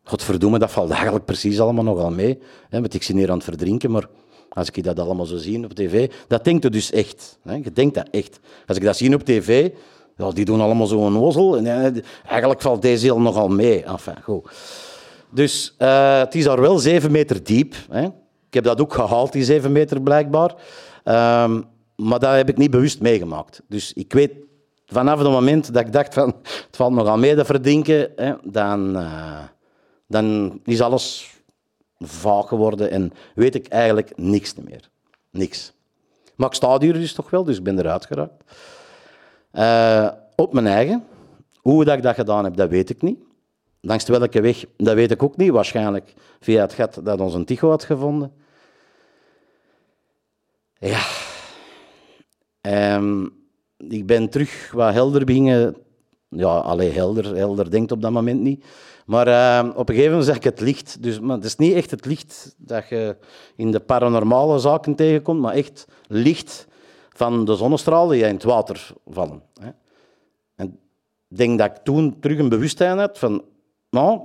godverdomme, 0.03 0.59
dat 0.59 0.71
valt 0.71 0.91
eigenlijk 0.91 1.25
precies 1.25 1.59
allemaal 1.59 1.83
nogal 1.83 2.11
mee. 2.11 2.39
Hè, 2.69 2.79
want 2.79 2.93
ik 2.93 3.03
zit 3.03 3.15
hier 3.15 3.29
aan 3.29 3.35
het 3.35 3.43
verdrinken, 3.43 3.91
maar 3.91 4.07
als 4.49 4.69
ik 4.69 4.83
dat 4.83 4.99
allemaal 4.99 5.25
zo 5.25 5.37
zie 5.37 5.63
op 5.63 5.73
tv, 5.73 6.11
dat 6.27 6.43
denkt 6.43 6.63
je 6.63 6.69
dus 6.69 6.91
echt. 6.91 7.39
Hè? 7.43 7.55
Je 7.55 7.71
denkt 7.71 7.95
dat 7.95 8.07
echt. 8.11 8.39
Als 8.67 8.77
ik 8.77 8.83
dat 8.83 8.97
zie 8.97 9.13
op 9.13 9.23
tv, 9.23 9.69
ja, 10.17 10.31
die 10.31 10.45
doen 10.45 10.61
allemaal 10.61 10.87
zo'n 10.87 11.17
ozel. 11.17 11.57
En, 11.57 11.65
eh, 11.65 12.03
eigenlijk 12.27 12.61
valt 12.61 12.81
deze 12.81 13.05
heel 13.05 13.21
nogal 13.21 13.47
mee. 13.47 13.83
Enfin, 13.83 14.21
goed. 14.23 14.51
Dus 15.29 15.75
eh, 15.77 16.17
het 16.17 16.35
is 16.35 16.43
daar 16.43 16.61
wel 16.61 16.77
zeven 16.77 17.11
meter 17.11 17.43
diep. 17.43 17.75
Hè. 17.89 18.03
Ik 18.47 18.53
heb 18.53 18.63
dat 18.63 18.81
ook 18.81 18.93
gehaald, 18.93 19.31
die 19.31 19.43
zeven 19.43 19.71
meter 19.71 20.01
blijkbaar. 20.01 20.55
Ehm, 21.03 21.61
maar 21.95 22.19
dat 22.19 22.35
heb 22.35 22.49
ik 22.49 22.57
niet 22.57 22.71
bewust 22.71 23.01
meegemaakt. 23.01 23.61
Dus 23.67 23.93
ik 23.93 24.13
weet 24.13 24.31
vanaf 24.93 25.19
het 25.19 25.27
moment 25.27 25.73
dat 25.73 25.85
ik 25.85 25.93
dacht 25.93 26.13
van 26.13 26.35
het 26.43 26.67
valt 26.71 26.93
nog 26.93 27.07
aan 27.07 27.19
mee 27.19 27.35
te 27.35 27.45
verdrinken, 27.45 28.11
hè, 28.15 28.33
dan, 28.43 28.97
eh, 28.97 29.43
dan 30.07 30.59
is 30.63 30.81
alles 30.81 31.33
vaag 31.99 32.47
geworden 32.47 32.91
en 32.91 33.13
weet 33.35 33.55
ik 33.55 33.67
eigenlijk 33.67 34.11
niks 34.15 34.55
meer. 34.55 34.89
Niks. 35.29 35.73
Maar 36.35 36.47
ik 36.47 36.53
sta 36.53 36.79
hier 36.79 36.93
dus 36.93 37.13
toch 37.13 37.29
wel, 37.29 37.43
dus 37.43 37.57
ik 37.57 37.63
ben 37.63 37.79
eruit 37.79 38.05
geraakt. 38.05 38.43
Eh, 39.51 40.09
op 40.35 40.53
mijn 40.53 40.67
eigen. 40.67 41.03
Hoe 41.61 41.85
dat 41.85 41.97
ik 41.97 42.03
dat 42.03 42.15
gedaan 42.15 42.43
heb, 42.43 42.55
dat 42.55 42.69
weet 42.69 42.89
ik 42.89 43.01
niet. 43.01 43.19
Langs 43.81 44.05
welke 44.05 44.41
weg, 44.41 44.65
dat 44.77 44.95
weet 44.95 45.11
ik 45.11 45.23
ook 45.23 45.37
niet. 45.37 45.51
Waarschijnlijk 45.51 46.13
via 46.39 46.61
het 46.61 46.73
gat 46.73 46.99
dat 47.03 47.21
ons 47.21 47.33
een 47.33 47.45
Tycho 47.45 47.69
had 47.69 47.83
gevonden. 47.83 48.33
Ja. 50.79 51.01
Ehm, 52.61 53.27
ik 53.89 54.05
ben 54.05 54.29
terug 54.29 54.71
wat 54.71 54.93
helder 54.93 55.25
beginnen. 55.25 55.75
Ja, 56.29 56.57
alleen 56.57 56.93
helder. 56.93 57.35
Helder 57.35 57.71
denkt 57.71 57.91
op 57.91 58.01
dat 58.01 58.11
moment 58.11 58.41
niet. 58.41 58.65
Maar 59.05 59.27
ehm, 59.27 59.69
op 59.69 59.89
een 59.89 59.95
gegeven 59.95 60.09
moment 60.09 60.27
zag 60.27 60.35
ik 60.35 60.43
het 60.43 60.59
licht. 60.59 61.03
Dus, 61.03 61.19
maar 61.19 61.35
het 61.35 61.45
is 61.45 61.55
niet 61.55 61.73
echt 61.73 61.91
het 61.91 62.05
licht 62.05 62.55
dat 62.57 62.89
je 62.89 63.15
in 63.55 63.71
de 63.71 63.79
paranormale 63.79 64.59
zaken 64.59 64.95
tegenkomt, 64.95 65.39
maar 65.39 65.53
echt 65.53 65.87
licht 66.07 66.67
van 67.09 67.45
de 67.45 67.55
zonnestralen 67.55 68.15
die 68.15 68.25
in 68.25 68.33
het 68.33 68.43
water 68.43 68.93
vallen. 69.07 69.41
Hè. 69.61 69.69
En 70.55 70.79
ik 71.29 71.37
denk 71.37 71.59
dat 71.59 71.69
ik 71.69 71.77
toen 71.83 72.19
terug 72.19 72.37
een 72.37 72.49
bewustzijn 72.49 72.97
had 72.97 73.19
van, 73.19 73.43
nou, 73.89 74.19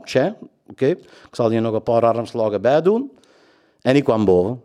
oké, 0.66 0.86
ik 0.86 0.98
zal 1.30 1.50
hier 1.50 1.60
nog 1.60 1.74
een 1.74 1.82
paar 1.82 2.02
armslagen 2.02 2.60
bij 2.60 2.82
doen. 2.82 3.12
En 3.80 3.96
ik 3.96 4.04
kwam 4.04 4.24
boven. 4.24 4.62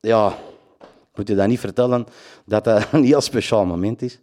Ja, 0.00 0.36
moet 1.18 1.28
je 1.28 1.34
dat 1.34 1.46
niet 1.46 1.60
vertellen 1.60 2.06
dat 2.44 2.64
dat 2.64 2.86
een 2.92 3.04
heel 3.04 3.20
speciaal 3.20 3.66
moment 3.66 4.02
is. 4.02 4.20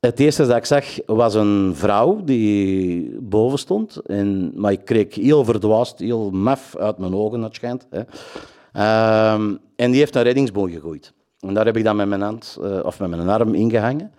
Het 0.00 0.20
eerste 0.20 0.46
dat 0.46 0.56
ik 0.56 0.64
zag 0.64 0.84
was 1.06 1.34
een 1.34 1.72
vrouw 1.74 2.24
die 2.24 3.16
boven 3.20 3.58
stond. 3.58 3.96
En, 3.96 4.52
maar 4.54 4.72
ik 4.72 4.84
kreeg 4.84 5.14
heel 5.14 5.44
verdwaasd, 5.44 5.98
heel 5.98 6.30
maf 6.30 6.76
uit 6.76 6.98
mijn 6.98 7.14
ogen, 7.14 7.40
dat 7.40 7.54
schijnt. 7.54 7.86
Hè. 7.90 8.02
Ehm, 8.72 9.54
en 9.76 9.90
die 9.90 10.00
heeft 10.00 10.14
een 10.14 10.22
reddingsboog 10.22 10.70
gegooid. 10.70 11.12
En 11.40 11.54
daar 11.54 11.66
heb 11.66 11.76
ik 11.76 11.84
dan 11.84 11.96
met 11.96 12.08
mijn 12.08 12.20
hand 12.20 12.58
uh, 12.60 12.84
of 12.84 12.98
met 12.98 13.10
mijn 13.10 13.28
arm 13.28 13.54
ingehangen. 13.54 14.12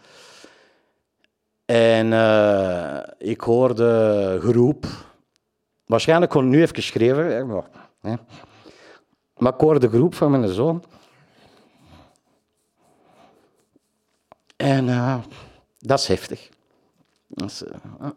En 1.66 2.08
uh, 2.12 2.98
ik 3.18 3.42
hoorde 3.42 4.38
geroep. 4.42 4.86
Waarschijnlijk 5.86 6.32
kon 6.32 6.50
nu 6.50 6.62
even 6.62 6.76
geschreven. 6.76 7.48
Maar, 7.48 8.20
maar 9.38 9.54
ik 9.54 9.60
hoorde 9.60 9.90
geroep 9.90 10.16
van 10.16 10.32
mijn 10.32 10.48
zoon. 10.48 10.84
En 14.84 14.90
uh, 14.90 15.16
dat 15.80 16.00
is 16.00 16.08
heftig. 16.08 16.50
Dat 17.28 17.66
uh, 18.02 18.08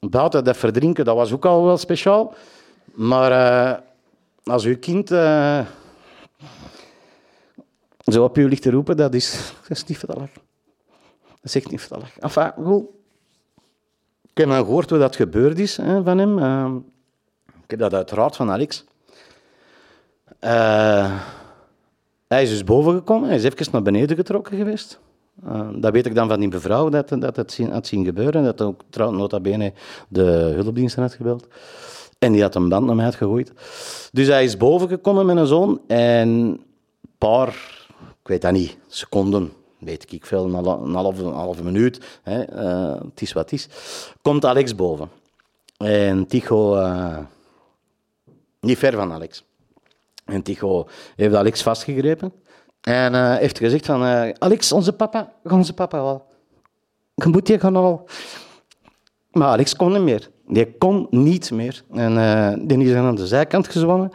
buiten 0.00 0.44
dat 0.44 0.56
verdrinken, 0.56 1.04
dat 1.04 1.16
was 1.16 1.32
ook 1.32 1.44
al 1.44 1.64
wel 1.64 1.76
speciaal. 1.76 2.34
Maar 2.84 3.30
uh, 3.30 3.78
als 4.44 4.64
uw 4.64 4.78
kind 4.78 5.08
zo 8.04 8.24
op 8.24 8.38
u 8.38 8.48
ligt 8.48 8.62
te 8.62 8.70
roepen, 8.70 8.96
dat 8.96 9.14
is, 9.14 9.52
dat 9.68 9.76
is 9.76 9.84
niet. 9.84 10.00
Dat 10.06 10.28
is 11.42 11.54
echt 11.54 11.70
niet 11.70 11.80
vertellig. 11.80 12.18
Enfin, 12.18 12.52
goed. 12.64 12.84
Ik 14.22 14.42
heb 14.42 14.48
dan 14.48 14.64
gehoord 14.64 14.90
hoe 14.90 14.98
dat 14.98 15.16
gebeurd 15.16 15.58
is 15.58 15.76
hè, 15.76 16.02
van 16.02 16.18
hem. 16.18 16.38
Ik 17.62 17.70
heb 17.70 17.78
dat 17.78 17.94
uiteraard 17.94 18.36
van 18.36 18.50
Alex. 18.50 18.84
Hij 22.26 22.42
is 22.42 22.50
dus 22.50 22.64
boven 22.64 22.94
gekomen, 22.94 23.28
hij 23.28 23.38
is 23.38 23.44
even 23.44 23.72
naar 23.72 23.82
beneden 23.82 24.16
getrokken 24.16 24.56
geweest. 24.56 25.00
Uh, 25.44 25.68
dat 25.74 25.92
weet 25.92 26.06
ik 26.06 26.14
dan 26.14 26.28
van 26.28 26.40
die 26.40 26.48
mevrouw, 26.48 26.88
dat, 26.88 27.08
dat 27.08 27.36
het 27.36 27.52
zien, 27.52 27.70
had 27.70 27.86
zien 27.86 28.04
gebeuren. 28.04 28.44
Dat 28.44 28.60
ook 28.60 28.80
trouwens 28.90 29.20
nota 29.20 29.40
bene 29.40 29.72
de 30.08 30.22
hulpdiensten 30.54 31.02
had 31.02 31.14
gebeld. 31.14 31.46
En 32.18 32.32
die 32.32 32.42
had 32.42 32.54
een 32.54 32.68
band 32.68 32.86
naar 32.86 32.94
mij 32.94 33.04
uitgegooid. 33.04 33.52
Dus 34.12 34.26
hij 34.26 34.44
is 34.44 34.56
boven 34.56 34.88
gekomen 34.88 35.26
met 35.26 35.36
een 35.36 35.46
zoon. 35.46 35.80
En 35.86 36.28
een 36.28 36.60
paar, 37.18 37.48
ik 37.98 38.28
weet 38.28 38.42
dat 38.42 38.52
niet, 38.52 38.76
seconden, 38.86 39.52
weet 39.78 40.12
ik 40.12 40.26
veel, 40.26 40.44
een 40.44 40.94
halve, 40.94 41.24
een 41.24 41.32
halve 41.32 41.64
minuut, 41.64 42.20
hè, 42.22 42.62
uh, 42.62 43.00
het 43.02 43.22
is 43.22 43.32
wat 43.32 43.50
het 43.50 43.52
is, 43.52 43.68
komt 44.22 44.44
Alex 44.44 44.74
boven. 44.74 45.08
En 45.76 46.26
Tycho, 46.26 46.76
uh, 46.76 47.18
niet 48.60 48.78
ver 48.78 48.92
van 48.92 49.12
Alex. 49.12 49.44
En 50.24 50.42
Tycho 50.42 50.88
heeft 51.16 51.34
Alex 51.34 51.62
vastgegrepen. 51.62 52.32
En 52.88 53.14
uh, 53.14 53.36
heeft 53.36 53.58
gezegd 53.58 53.86
van, 53.86 54.02
uh, 54.02 54.28
Alex, 54.38 54.72
onze 54.72 54.92
papa, 54.92 55.32
onze 55.42 55.72
papa 55.72 56.02
wel. 56.02 56.26
Je 57.14 57.28
moet 57.28 57.48
hier 57.48 57.60
gaan 57.60 57.74
halen. 57.74 58.00
Maar 59.30 59.48
Alex 59.48 59.76
kon 59.76 59.92
niet 59.92 60.02
meer. 60.02 60.30
Die 60.46 60.76
kon 60.78 61.06
niet 61.10 61.50
meer. 61.50 61.82
En 61.92 62.12
uh, 62.12 62.52
die 62.68 62.84
is 62.84 62.94
aan 62.94 63.14
de 63.14 63.26
zijkant 63.26 63.68
gezwommen. 63.68 64.10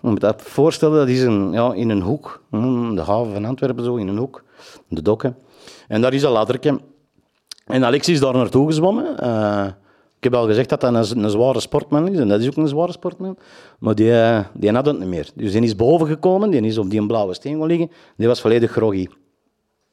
Je 0.00 0.08
moet 0.08 0.20
dat 0.20 0.42
voorstellen, 0.42 0.98
dat 0.98 1.08
is 1.08 1.22
een, 1.22 1.52
ja, 1.52 1.72
in 1.72 1.88
een 1.88 2.02
hoek. 2.02 2.42
De 2.94 3.02
haven 3.06 3.32
van 3.32 3.44
Antwerpen, 3.44 3.84
zo, 3.84 3.96
in 3.96 4.08
een 4.08 4.18
hoek. 4.18 4.44
De 4.88 5.02
dokken. 5.02 5.36
En 5.88 6.00
daar 6.00 6.14
is 6.14 6.22
een 6.22 6.30
laddertje. 6.30 6.80
En 7.66 7.84
Alex 7.84 8.08
is 8.08 8.20
daar 8.20 8.34
naartoe 8.34 8.66
gezwommen. 8.66 9.16
Ik 10.18 10.24
heb 10.24 10.34
al 10.34 10.46
gezegd 10.46 10.68
dat 10.68 10.80
dat 10.80 11.10
een, 11.10 11.30
zware 11.30 11.60
sportman 11.60 12.08
is, 12.08 12.18
en 12.18 12.28
dat 12.28 12.40
is 12.40 12.46
ook 12.46 12.56
een 12.56 12.68
zware 12.68 12.92
sportman. 12.92 13.38
Maar 13.78 13.94
die, 13.94 14.12
die 14.54 14.72
had 14.72 14.86
het 14.86 14.98
niet 14.98 15.08
meer. 15.08 15.30
Dus 15.34 15.52
die 15.52 15.62
is 15.62 15.76
boven 15.76 16.06
gekomen, 16.06 16.50
die 16.50 16.62
is 16.62 16.78
op 16.78 16.90
die 16.90 17.06
blauwe 17.06 17.34
steen 17.34 17.58
gaan 17.58 17.66
liggen. 17.66 17.90
Die 18.16 18.26
was 18.26 18.40
volledig 18.40 18.70
groggy. 18.70 19.08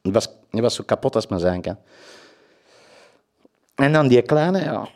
Die 0.02 0.14
was, 0.14 0.30
was 0.50 0.76
zo 0.76 0.84
kapot 0.86 1.16
als 1.16 1.28
maar 1.28 1.40
zijn 1.40 1.62
kan. 1.62 1.78
En 3.76 3.94
dan 3.94 4.08
die 4.08 4.22
kleine, 4.22 4.60
ja, 4.60 4.88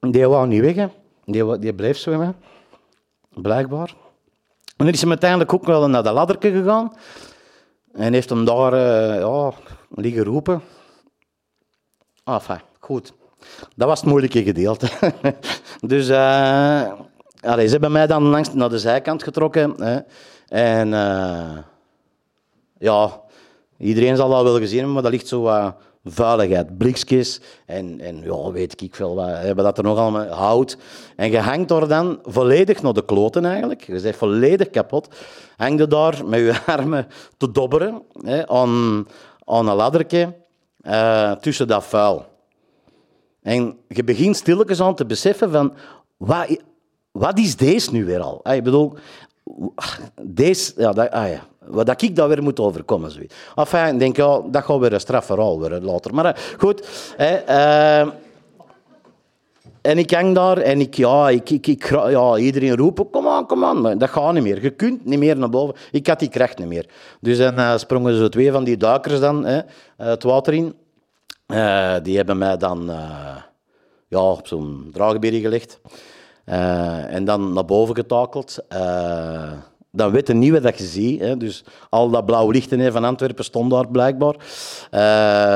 die 0.00 0.28
wou 0.28 0.46
niet 0.46 0.60
weg. 0.60 0.74
Hè. 0.74 0.88
Die, 1.24 1.58
die 1.58 1.74
bleef 1.74 1.98
zwemmen, 1.98 2.36
blijkbaar. 3.28 3.94
En 4.76 4.84
dan 4.84 4.88
is 4.88 5.00
hij 5.00 5.10
uiteindelijk 5.10 5.52
ook 5.52 5.64
wel 5.64 5.88
naar 5.88 6.02
de 6.02 6.12
ladderke 6.12 6.50
gegaan. 6.50 6.92
En 7.92 8.12
heeft 8.12 8.28
hem 8.28 8.44
daar 8.44 8.72
uh, 8.72 9.20
ja, 9.20 9.52
liggen 9.88 10.24
roepen. 10.24 10.62
Enfin, 12.24 12.60
goed. 12.78 13.12
Dat 13.76 13.88
was 13.88 14.00
het 14.00 14.08
moeilijke 14.08 14.42
gedeelte. 14.42 14.88
dus 15.80 16.08
uh, 16.08 16.92
allez, 17.40 17.64
ze 17.64 17.72
hebben 17.72 17.92
mij 17.92 18.06
dan 18.06 18.22
langs 18.22 18.54
naar 18.54 18.68
de 18.68 18.78
zijkant 18.78 19.22
getrokken. 19.22 19.74
Hè. 19.76 19.98
En 20.48 20.88
uh, 20.88 21.58
ja, 22.78 23.20
iedereen 23.78 24.16
zal 24.16 24.28
dat 24.28 24.42
wel 24.42 24.58
gezien 24.58 24.76
hebben, 24.76 24.94
maar 24.94 25.02
dat 25.02 25.12
ligt 25.12 25.28
zo 25.28 25.46
uh, 25.46 25.68
vuiligheid, 26.04 26.78
blikjes 26.78 27.40
en, 27.66 28.00
en 28.00 28.22
ja, 28.22 28.50
weet 28.50 28.80
ik 28.80 28.94
veel 28.94 29.14
wat. 29.14 29.28
Hebben 29.28 29.64
dat 29.64 29.78
er 29.78 29.84
nog 29.84 29.98
allemaal 29.98 30.26
hout. 30.26 30.76
En 31.16 31.30
je 31.30 31.38
hangt 31.38 31.68
dan 31.68 32.18
volledig 32.22 32.82
naar 32.82 32.92
de 32.92 33.04
kloten 33.04 33.44
eigenlijk. 33.44 33.82
Je 33.82 34.00
bent 34.00 34.16
volledig 34.16 34.70
kapot. 34.70 35.08
Hang 35.56 35.78
je 35.78 35.86
daar 35.86 36.26
met 36.26 36.40
je 36.40 36.60
armen 36.72 37.06
te 37.36 37.50
dobberen 37.50 38.02
hè, 38.22 38.48
aan, 38.48 39.06
aan 39.44 39.68
een 39.68 39.76
laddertje 39.76 40.34
tussen 41.40 41.68
dat 41.68 41.84
vuil. 41.84 42.31
En 43.42 43.76
je 43.88 44.04
begint 44.04 44.36
stilletjes 44.36 44.80
aan 44.80 44.94
te 44.94 45.06
beseffen 45.06 45.50
van, 45.50 45.74
wat, 46.16 46.62
wat 47.10 47.38
is 47.38 47.56
deze 47.56 47.92
nu 47.92 48.04
weer 48.04 48.20
al? 48.20 48.40
Ah, 48.42 48.54
ik 48.54 48.62
bedoel, 48.62 48.94
deze, 50.22 50.72
ja, 50.76 50.92
dat, 50.92 51.10
ah 51.10 51.28
ja, 51.28 51.46
wat 51.66 52.02
ik 52.02 52.16
daar 52.16 52.28
weer 52.28 52.42
moet 52.42 52.60
overkomen. 52.60 53.10
Zoiets. 53.10 53.34
Enfin, 53.54 53.86
ik 53.86 53.98
denk, 53.98 54.16
ja, 54.16 54.40
dat 54.50 54.64
gaat 54.64 54.78
weer 54.78 54.92
een 54.92 55.00
strafverhaal 55.00 55.58
worden 55.58 55.84
later. 55.84 56.14
Maar 56.14 56.54
goed, 56.58 56.88
hè, 57.16 57.48
uh, 57.48 58.12
en 59.82 59.98
ik 59.98 60.10
hang 60.10 60.34
daar 60.34 60.58
en 60.58 60.80
ik, 60.80 60.94
ja, 60.94 61.28
ik, 61.28 61.50
ik, 61.50 61.88
ja, 61.90 62.36
iedereen 62.36 62.76
roept, 62.76 63.10
kom 63.10 63.28
aan, 63.28 63.46
kom 63.46 63.64
aan. 63.64 63.80
Maar 63.80 63.98
dat 63.98 64.10
gaat 64.10 64.32
niet 64.32 64.42
meer. 64.42 64.62
Je 64.62 64.70
kunt 64.70 65.04
niet 65.04 65.18
meer 65.18 65.36
naar 65.36 65.50
boven. 65.50 65.74
Ik 65.90 66.06
had 66.06 66.18
die 66.18 66.28
kracht 66.28 66.58
niet 66.58 66.68
meer. 66.68 66.86
Dus 67.20 67.38
dan 67.38 67.58
uh, 67.58 67.76
sprongen 67.76 68.16
zo 68.16 68.28
twee 68.28 68.52
van 68.52 68.64
die 68.64 68.76
duikers 68.76 69.20
dan 69.20 69.44
hè, 69.44 69.60
het 69.96 70.22
water 70.22 70.52
in. 70.52 70.74
Uh, 71.46 71.94
die 72.02 72.16
hebben 72.16 72.38
mij 72.38 72.56
dan 72.56 72.90
uh, 72.90 73.36
ja, 74.08 74.30
op 74.30 74.46
zo'n 74.46 74.90
draagbeer 74.92 75.40
gelegd. 75.40 75.80
Uh, 76.46 77.14
en 77.14 77.24
dan 77.24 77.52
naar 77.52 77.64
boven 77.64 77.94
getakeld. 77.94 78.58
dan 79.90 80.10
weet 80.10 80.26
je 80.26 80.34
niet 80.34 80.52
wat 80.52 80.62
dat 80.62 80.78
je 80.78 80.84
ziet. 80.84 81.20
Hè. 81.20 81.36
Dus 81.36 81.64
al 81.90 82.10
dat 82.10 82.26
blauwe 82.26 82.52
lichten 82.52 82.92
van 82.92 83.04
Antwerpen 83.04 83.44
stond 83.44 83.70
daar 83.70 83.88
blijkbaar. 83.88 84.34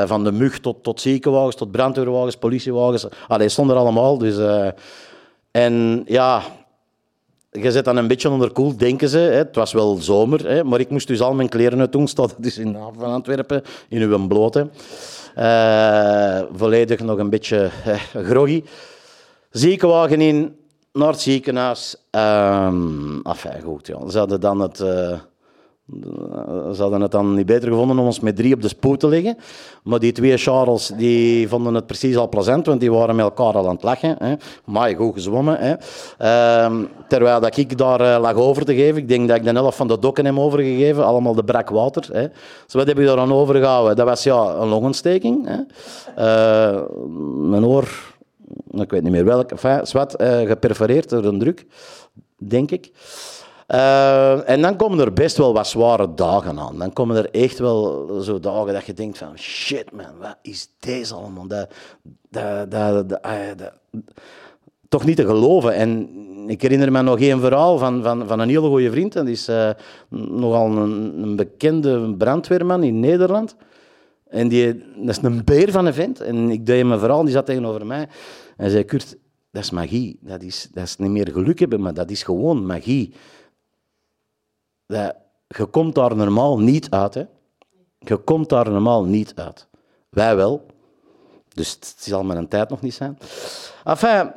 van 0.09 0.25
de 0.25 0.33
mug 0.33 0.61
tot, 0.61 0.83
tot 0.83 1.01
ziekenwagens, 1.01 1.57
tot 1.57 1.71
brandweerwagens, 1.71 2.37
politiewagens. 2.37 3.07
Allee, 3.29 3.49
stonden 3.49 3.77
er 3.77 3.83
allemaal. 3.83 4.19
Dus, 4.19 4.37
en 5.51 6.03
ja, 6.07 6.43
je 7.63 7.73
zit 7.73 7.85
dan 7.85 7.97
een 7.97 8.07
beetje 8.07 8.31
onder 8.31 8.53
koel, 8.53 8.77
denken 8.77 9.09
ze. 9.09 9.19
Hè. 9.19 9.33
Het 9.33 9.57
was 9.57 9.73
wel 9.73 9.97
zomer, 9.97 10.49
hè, 10.49 10.65
maar 10.65 10.81
ik 10.81 10.91
moest 10.91 11.07
dus 11.07 11.21
al 11.21 11.35
mijn 11.35 11.49
kleren 11.49 11.81
uit 11.81 11.93
doen. 11.93 12.09
Stond 12.09 12.35
dus 12.39 12.59
in 12.59 12.73
de 12.73 12.79
haven 12.79 13.01
van 13.01 13.13
Antwerpen, 13.13 13.63
in 13.89 14.03
uw 14.03 14.27
blote. 14.27 14.69
Uh, 15.39 16.41
volledig 16.53 17.01
nog 17.01 17.19
een 17.19 17.31
beetje 17.31 17.71
eh, 17.85 18.01
groggy. 18.25 18.65
Ziekenwagen 19.51 20.21
in, 20.21 20.57
naar 20.93 21.15
ziekenhuis. 21.15 21.97
Um, 22.11 23.23
enfin, 23.23 23.63
goed, 23.63 23.87
ja. 23.87 24.09
Ze 24.11 24.19
hadden 24.19 24.41
dan 24.41 24.61
het, 24.61 24.81
uh, 24.81 25.19
Ze 26.75 26.77
hadden 26.79 27.01
het 27.01 27.11
dan 27.11 27.35
niet 27.35 27.47
beter 27.47 27.69
gevonden 27.69 27.99
om 27.99 28.07
ons 28.07 28.21
met 28.21 28.37
drie 28.37 28.55
op 28.55 28.63
de 28.63 28.69
spoed 28.69 29.01
te 29.01 29.09
leggen. 29.09 29.37
Maar 29.83 29.99
die 29.99 30.13
twee 30.13 30.37
Charles 30.37 30.93
die 30.97 31.49
vonden 31.49 31.75
het 31.75 31.87
precies 31.87 32.17
al 32.17 32.29
plezant, 32.29 32.67
want 32.67 32.81
die 32.81 32.93
waren 32.93 33.17
met 33.17 33.25
elkaar 33.25 33.55
al 33.55 33.67
aan 33.67 33.75
het 33.75 33.83
lachen. 33.83 34.17
Hè. 34.19 34.35
Maar 34.65 34.97
goed 34.97 35.15
gezwommen. 35.15 35.57
Hè. 35.59 35.75
Ehm, 36.19 36.85
terwijl 37.09 37.41
dat 37.41 37.57
ik 37.57 37.79
daar 37.79 38.01
eh, 38.01 38.21
lag 38.21 38.35
over 38.35 38.65
te 38.65 38.75
geven. 38.75 38.97
Ik 38.97 39.09
denk 39.09 39.29
dat 39.29 39.37
ik 39.37 39.45
de 39.45 39.51
helft 39.51 39.77
van 39.77 39.89
de 39.89 39.99
dokken 39.99 40.25
heb 40.25 40.39
overgegeven. 40.39 41.05
Allemaal 41.05 41.35
de 41.35 41.45
brak 41.45 41.69
water. 41.69 42.09
Hè. 42.13 42.29
Dus 42.65 42.75
wat 42.75 42.87
heb 42.87 42.99
ik 42.99 43.07
daar 43.07 43.19
aan 43.19 43.33
overgehouden? 43.33 43.97
Dat 43.97 44.07
was 44.07 44.23
ja, 44.23 44.55
een 44.55 44.69
longontsteking. 44.69 45.47
Hè. 45.47 45.61
Eh, 46.17 46.83
mijn 47.51 47.65
oor, 47.65 48.15
ik 48.71 48.91
weet 48.91 49.03
niet 49.03 49.13
meer 49.13 49.25
welk, 49.25 49.51
enfin, 49.51 49.87
zwart, 49.87 50.17
eh, 50.17 50.41
geperforeerd 50.41 51.09
door 51.09 51.25
een 51.25 51.39
druk, 51.39 51.67
denk 52.39 52.71
ik. 52.71 52.93
Uh, 53.69 54.49
en 54.49 54.63
dan 54.63 54.77
komen 54.77 54.99
er 54.99 55.13
best 55.13 55.37
wel 55.37 55.53
wat 55.53 55.67
zware 55.67 56.15
dagen 56.15 56.59
aan. 56.59 56.79
Dan 56.79 56.93
komen 56.93 57.17
er 57.17 57.31
echt 57.31 57.59
wel 57.59 58.09
zo 58.23 58.41
dagen 58.41 58.73
dat 58.73 58.85
je 58.85 58.93
denkt 58.93 59.19
van... 59.19 59.39
Shit 59.39 59.93
man, 59.93 60.19
wat 60.21 60.37
is 60.43 60.69
deze 60.79 61.15
allemaal? 61.15 61.47
Dat, 61.47 61.73
dat, 62.31 62.71
dat, 62.71 63.09
dat 63.09 63.73
toch 64.89 65.05
niet 65.05 65.17
te 65.17 65.27
geloven. 65.27 65.75
En 65.75 66.09
ik 66.47 66.63
herinner 66.63 66.93
me 66.93 67.03
nog 67.03 67.21
één 67.21 67.41
verhaal 67.41 67.79
van, 67.79 68.03
van, 68.03 68.27
van 68.27 68.41
een 68.41 68.49
hele 68.49 68.69
goede 68.69 68.91
vriend. 68.91 69.13
Dat 69.13 69.27
is 69.27 69.49
uh, 69.49 69.71
nogal 70.09 70.77
een, 70.77 71.23
een, 71.23 71.37
bekende 71.37 72.15
brandweerman 72.15 72.83
in 72.83 73.01
Nederland. 73.01 73.57
En 74.29 74.49
die, 74.49 74.83
dat 74.97 75.17
is 75.17 75.23
een 75.23 75.45
beer 75.45 75.71
van 75.71 75.87
een 75.87 75.95
vent. 75.95 76.21
En 76.21 76.51
ik 76.51 76.67
deed 76.67 76.79
hem 76.79 76.93
een 76.93 76.99
verhaal, 76.99 77.25
die 77.25 77.33
zat 77.33 77.47
tegenover 77.47 77.87
mij. 77.87 78.09
En 78.57 78.71
zei, 78.71 78.85
Kurt, 78.85 79.17
dat 79.51 79.63
is 79.63 79.71
magie. 79.71 80.19
Dat 80.21 80.43
is, 80.43 80.69
dat 80.73 80.85
is 80.85 80.97
niet 80.97 81.11
meer 81.11 81.31
geluk 81.33 81.59
hebben, 81.59 81.81
maar 81.81 81.95
dat 81.95 82.11
is 82.11 82.23
gewoon 82.23 82.67
magie 82.67 83.15
je 85.47 85.67
komt 85.71 85.95
daar 85.95 86.17
normaal 86.17 86.59
niet 86.59 86.91
uit. 86.91 87.15
Hè? 87.15 87.25
Je 87.99 88.17
komt 88.17 88.49
daar 88.49 88.71
normaal 88.71 89.05
niet 89.05 89.33
uit. 89.35 89.67
Wij 90.09 90.37
wel. 90.37 90.67
Dus 91.49 91.73
het 91.73 91.95
zal 91.99 92.31
een 92.31 92.49
tijd 92.49 92.69
nog 92.69 92.81
niet 92.81 92.95
zijn. 92.95 93.19
Enfin, 93.85 94.33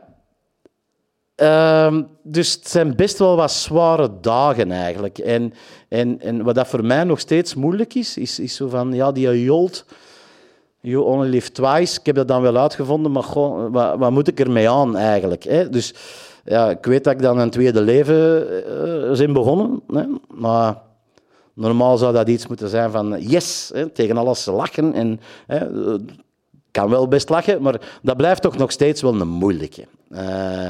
uh, 1.35 1.97
dus 2.23 2.53
het 2.53 2.69
zijn 2.69 2.95
best 2.95 3.17
wel 3.17 3.35
wat 3.35 3.51
zware 3.51 4.19
dagen 4.21 4.71
eigenlijk. 4.71 5.17
En, 5.17 5.53
en, 5.87 6.21
en 6.21 6.43
wat 6.43 6.55
dat 6.55 6.67
voor 6.67 6.85
mij 6.85 7.03
nog 7.03 7.19
steeds 7.19 7.55
moeilijk 7.55 7.93
is, 7.93 8.17
is, 8.17 8.39
is 8.39 8.55
zo 8.55 8.67
van, 8.67 8.93
ja, 8.93 9.11
die 9.11 9.43
jolt, 9.43 9.85
you 10.79 11.03
only 11.03 11.29
live 11.29 11.51
twice. 11.51 11.99
Ik 11.99 12.05
heb 12.05 12.15
dat 12.15 12.27
dan 12.27 12.41
wel 12.41 12.57
uitgevonden, 12.57 13.11
maar 13.11 13.33
wat, 13.71 13.97
wat 13.97 14.11
moet 14.11 14.27
ik 14.27 14.39
ermee 14.39 14.69
aan 14.69 14.97
eigenlijk? 14.97 15.43
Hè? 15.43 15.69
Dus 15.69 15.93
ja, 16.43 16.69
ik 16.69 16.85
weet 16.85 17.03
dat 17.03 17.13
ik 17.13 17.21
dan 17.21 17.39
een 17.39 17.49
tweede 17.49 17.81
leven 17.81 18.47
uh, 19.19 19.33
begonnen. 19.33 19.81
Hè, 19.93 20.03
maar 20.27 20.77
normaal 21.53 21.97
zou 21.97 22.13
dat 22.13 22.29
iets 22.29 22.47
moeten 22.47 22.69
zijn 22.69 22.91
van 22.91 23.15
yes, 23.19 23.71
hè, 23.73 23.89
tegen 23.89 24.17
alles 24.17 24.45
lachen. 24.45 24.93
En, 24.93 25.19
hè, 25.47 25.67
kan 26.71 26.89
wel 26.89 27.07
best 27.07 27.29
lachen, 27.29 27.61
maar 27.61 27.81
dat 28.01 28.17
blijft 28.17 28.41
toch 28.41 28.57
nog 28.57 28.71
steeds 28.71 29.01
wel 29.01 29.21
een 29.21 29.27
moeilijke. 29.27 29.85
Uh, 30.11 30.69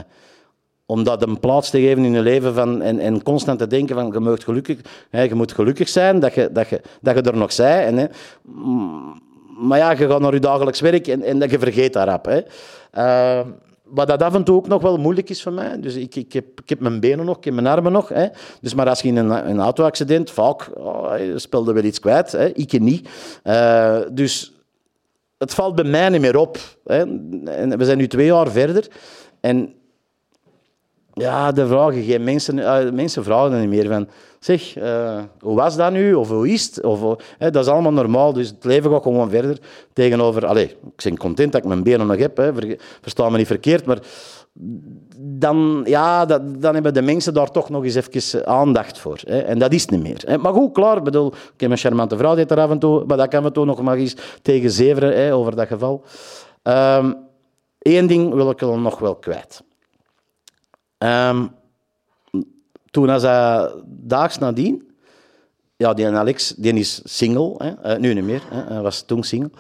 om 0.85 1.03
dat 1.03 1.21
een 1.27 1.39
plaats 1.39 1.69
te 1.69 1.79
geven 1.79 2.03
in 2.03 2.11
je 2.11 2.21
leven 2.21 2.53
van, 2.53 2.81
en, 2.81 2.99
en 2.99 3.23
constant 3.23 3.59
te 3.59 3.67
denken 3.67 3.95
van 3.95 4.11
je, 4.11 4.19
moet 4.19 4.43
gelukkig, 4.43 4.79
hè, 5.09 5.21
je 5.21 5.35
moet 5.35 5.51
gelukkig 5.51 5.89
zijn 5.89 6.19
dat 6.19 6.33
je, 6.33 6.49
dat 6.51 6.67
je, 6.67 6.81
dat 7.01 7.15
je 7.15 7.21
er 7.21 7.38
nog 7.38 7.55
bent. 7.55 7.85
En, 7.85 7.97
hè, 7.97 8.05
maar 9.59 9.77
ja, 9.77 9.91
je 9.91 10.07
gaat 10.07 10.19
naar 10.19 10.33
je 10.33 10.39
dagelijks 10.39 10.79
werk 10.79 11.07
en, 11.07 11.21
en 11.21 11.39
je 11.39 11.59
vergeet 11.59 11.93
daarop. 11.93 12.25
Hè. 12.25 12.41
Wat 13.89 14.08
dat 14.08 14.24
af 14.24 14.34
en 14.34 14.43
toe 14.43 14.55
ook 14.55 14.67
nog 14.67 14.81
wel 14.81 14.98
moeilijk 14.98 15.29
is 15.29 15.43
voor 15.43 15.53
mij. 15.53 15.79
Dus 15.79 15.96
ik, 15.96 16.15
ik, 16.15 16.34
heb, 16.34 16.62
ik 16.62 16.69
heb 16.69 16.79
mijn 16.79 17.00
benen 17.00 17.25
nog, 17.25 17.38
ik 17.38 17.43
heb 17.43 17.53
mijn 17.53 17.67
armen 17.67 17.91
nog. 17.91 18.10
Hè. 18.10 18.27
Dus 18.62 18.74
maar 18.74 18.89
als 18.89 19.01
je 19.01 19.08
in 19.08 19.17
een, 19.17 19.50
een 19.50 19.60
auto-accident, 19.60 20.31
vaak 20.31 20.69
oh, 20.77 21.13
speelde 21.36 21.74
wel 21.74 21.84
iets 21.84 22.00
kwijt. 22.00 22.31
Hè. 22.31 22.48
Ik 22.48 22.79
niet. 22.79 23.10
Uh, 23.43 24.00
dus 24.12 24.53
het 25.38 25.53
valt 25.53 25.75
bij 25.75 25.86
mij 25.86 26.10
niet 26.10 26.22
meer 26.22 26.38
op. 26.38 26.58
Hè. 26.85 26.98
En 27.46 27.77
we 27.77 27.85
zijn 27.85 27.98
nu 27.98 28.07
twee 28.07 28.25
jaar 28.25 28.51
verder. 28.51 28.87
En 29.40 29.74
ja, 31.20 31.51
de 31.51 31.68
vragen, 31.68 32.03
geen 32.03 32.24
mensen, 32.24 32.58
uh, 32.58 32.90
mensen 32.92 33.24
vragen 33.24 33.51
er 33.51 33.60
niet 33.60 33.70
meer 33.70 33.88
van. 33.88 34.08
Zeg, 34.40 34.77
uh, 34.77 35.20
hoe 35.40 35.55
was 35.55 35.75
dat 35.75 35.92
nu? 35.92 36.14
Of 36.14 36.29
hoe 36.29 36.50
is 36.50 36.66
het? 36.66 36.84
Of, 36.84 37.01
uh, 37.01 37.16
dat 37.38 37.55
is 37.55 37.68
allemaal 37.68 37.92
normaal, 37.92 38.34
dus 38.34 38.48
het 38.48 38.64
leven 38.64 38.92
gaat 38.92 39.03
gewoon 39.03 39.29
verder. 39.29 39.58
Tegenover, 39.94 40.46
allez, 40.46 40.72
ik 40.72 41.03
ben 41.03 41.18
content 41.18 41.51
dat 41.51 41.62
ik 41.62 41.68
mijn 41.68 41.84
benen 41.84 42.08
nog 42.08 42.18
heb, 42.18 42.38
hè, 42.38 42.51
versta 43.01 43.29
me 43.29 43.38
niet 43.38 43.48
verkeerd, 43.48 43.86
maar 43.86 44.00
dan, 45.18 45.82
ja, 45.86 46.25
dat, 46.25 46.62
dan 46.62 46.74
hebben 46.74 46.94
de 46.94 47.01
mensen 47.01 47.34
daar 47.34 47.51
toch 47.51 47.70
nog 47.70 47.84
eens 47.84 47.96
even 47.96 48.48
aandacht 48.48 49.00
voor. 49.00 49.20
Hè. 49.24 49.40
En 49.40 49.60
dat 49.60 49.74
is 49.74 49.86
niet 49.86 50.01
meer. 50.01 50.22
Hè. 50.25 50.38
Maar 50.38 50.53
goed, 50.53 50.74
klaar, 50.74 51.01
bedoel, 51.01 51.27
ik 51.27 51.62
heb 51.62 51.72
een 51.72 51.77
charmante 51.77 52.18
vrouw 52.18 52.36
die 52.36 52.46
er 52.46 52.60
af 52.60 52.70
en 52.70 52.79
toe, 52.79 53.03
maar 53.05 53.18
dat 53.18 53.27
kan 53.27 53.44
we 53.44 53.51
toch 53.51 53.66
nog 53.66 53.82
maar 53.82 53.98
eens 53.98 54.16
tegen 54.42 54.72
zeveren 54.72 55.16
hè, 55.16 55.34
over 55.34 55.55
dat 55.55 55.68
geval. 55.68 56.03
Eén 56.64 57.16
ehm, 57.79 58.08
ding 58.08 58.34
wil 58.34 58.50
ik 58.50 58.62
er 58.62 58.79
nog 58.79 59.00
wel 59.00 59.16
kwijt. 59.16 59.64
Um, 61.03 61.51
toen 62.92 63.09
als 63.09 63.24
hij 63.24 63.72
daags 63.85 64.38
nadien, 64.38 64.92
ja, 65.77 65.94
die 65.94 66.07
Alex, 66.07 66.53
die 66.57 66.74
is 66.74 67.01
single, 67.03 67.53
hè, 67.57 67.94
uh, 67.94 68.00
nu 68.00 68.14
niet 68.14 68.24
meer, 68.24 68.44
hè, 68.50 68.74
hij 68.74 68.81
was 68.81 69.01
toen 69.01 69.24
single. 69.24 69.51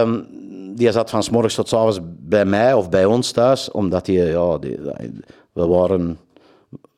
Um, 0.00 0.26
die 0.74 0.92
zat 0.92 1.10
van 1.10 1.22
s 1.22 1.30
morgens 1.30 1.54
tot 1.54 1.68
s 1.68 1.72
avonds 1.72 1.98
bij 2.02 2.44
mij 2.44 2.74
of 2.74 2.90
bij 2.90 3.04
ons 3.04 3.30
thuis, 3.30 3.70
omdat 3.70 4.04
die, 4.04 4.18
ja, 4.18 4.58
we 5.52 5.66
waren 5.66 6.18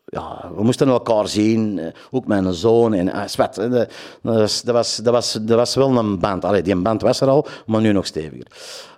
ja, 0.05 0.51
we 0.57 0.63
moesten 0.63 0.89
elkaar 0.89 1.29
zien, 1.29 1.79
eh, 1.79 1.93
ook 2.11 2.27
mijn 2.27 2.53
zoon 2.53 2.95
en 2.95 3.07
uh, 3.07 3.27
zwet. 3.27 3.55
Dat 3.55 3.89
was, 4.23 4.63
dat, 4.63 4.75
was, 4.75 4.97
dat, 4.97 5.13
was, 5.13 5.33
dat 5.33 5.57
was 5.57 5.75
wel 5.75 5.97
een 5.97 6.19
band. 6.19 6.45
Allee, 6.45 6.63
die 6.63 6.77
band 6.77 7.03
was 7.03 7.21
er 7.21 7.29
al, 7.29 7.47
maar 7.67 7.81
nu 7.81 7.93
nog 7.93 8.07
steviger. 8.07 8.47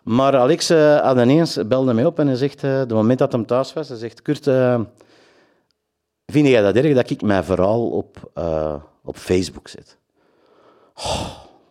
Maar 0.02 0.36
Alex 0.36 0.70
uh, 0.70 1.00
had 1.00 1.16
ineens, 1.16 1.66
belde 1.66 1.94
mij 1.94 2.04
op 2.04 2.18
en 2.18 2.26
hij 2.26 2.36
zegt, 2.36 2.64
uh, 2.64 2.84
moment 2.84 3.18
dat 3.18 3.32
hij 3.32 3.44
thuis 3.44 3.72
was, 3.72 3.88
hij 3.88 3.98
zegt, 3.98 4.22
Kurt, 4.22 4.44
vind 6.26 6.48
jij 6.48 6.62
dat 6.62 6.76
erg 6.76 6.94
dat 6.94 7.10
ik 7.10 7.22
mijn 7.22 7.44
verhaal 7.44 7.88
op, 7.90 8.30
op 9.04 9.16
Facebook 9.16 9.68
zet? 9.68 9.96
Oh, 10.94 11.30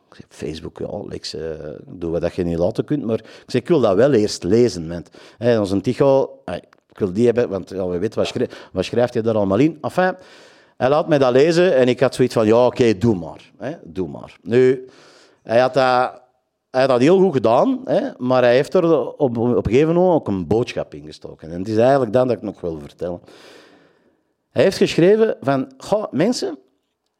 ik 0.10 0.16
zeg, 0.16 0.26
Facebook, 0.30 0.82
Alex, 0.82 1.36
doe 1.86 2.20
wat 2.20 2.36
je 2.36 2.44
niet 2.44 2.58
laten 2.58 2.86
kunt, 2.86 3.06
maar 3.06 3.20
ik 3.20 3.44
zeg, 3.48 3.62
ik 3.62 3.68
wil 3.68 3.80
dat 3.80 3.96
wel 3.96 4.14
eerst 4.14 4.44
lezen. 4.44 4.90
Want, 4.90 5.10
hey, 5.38 5.58
onze 5.58 5.82
Ticho, 5.82 6.42
ik 6.96 7.02
wil 7.02 7.14
die 7.14 7.26
hebben, 7.26 7.50
want 7.50 7.70
we 7.70 7.98
weten, 8.00 8.26
wat, 8.72 8.86
schrijft, 8.86 9.14
hij 9.14 9.24
daar 9.24 9.36
allemaal 9.36 9.60
in? 9.60 9.78
Enfin, 9.82 10.16
hij 10.78 10.90
laat 10.90 11.08
mij 11.08 11.18
dat 11.18 11.32
lezen 11.32 11.76
en 11.76 11.88
ik 11.88 12.00
had 12.00 12.16
zoiets 12.16 12.34
van, 12.34 12.46
ja, 12.48 12.66
oké, 12.66 12.98
doe 12.98 13.16
maar. 13.16 13.52
Hè, 13.58 13.72
doe 13.84 14.08
maar. 14.08 14.38
Nu, 14.42 14.88
hij 15.44 15.60
had 15.60 15.74
dat, 15.74 16.22
hij 16.70 16.82
had 16.82 16.90
dat 16.90 17.00
heel 17.00 17.20
goed 17.20 17.34
gedaan, 17.34 17.82
hè, 17.86 18.10
maar 18.18 18.42
hij 18.44 18.56
heeft 18.56 18.74
er 18.74 19.14
op, 19.14 19.38
een 19.38 19.64
gegeven 19.64 19.94
moment 19.94 20.14
ook 20.14 20.28
een 20.28 20.48
boodschap 20.48 20.94
in 20.94 21.06
gestoken. 21.06 21.52
En 21.52 21.60
het 21.60 21.68
is 21.68 21.78
eigenlijk 21.78 22.14
dan 22.14 22.28
dat 22.28 22.38
ik 22.38 22.44
nog 22.44 22.62
wil 22.62 22.80
vertellen. 22.80 23.22
Hij 24.50 24.64
heeft 24.64 24.78
geschreven 24.78 25.38
van, 25.42 25.72
goh, 25.78 26.12
mensen, 26.12 26.58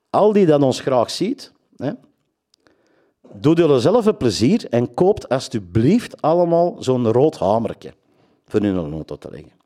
al 0.10 0.34
die 0.34 0.46
dat 0.46 0.62
ons 0.62 0.80
graag 0.80 1.12
ziet, 1.12 1.52
hè, 1.76 1.92
doe 3.34 3.56
jullie 3.56 3.80
zelf 3.80 4.06
een 4.06 4.18
plezier 4.18 4.66
en 4.70 4.94
koopt 4.94 5.30
alsjeblieft 5.30 6.22
allemaal 6.22 6.76
zo'n 6.80 7.12
rood 7.12 7.38
hamertje 7.38 7.94
voor 8.48 8.62
een 8.62 8.94
auto 8.94 9.16
te 9.16 9.30
leggen. 9.32 9.65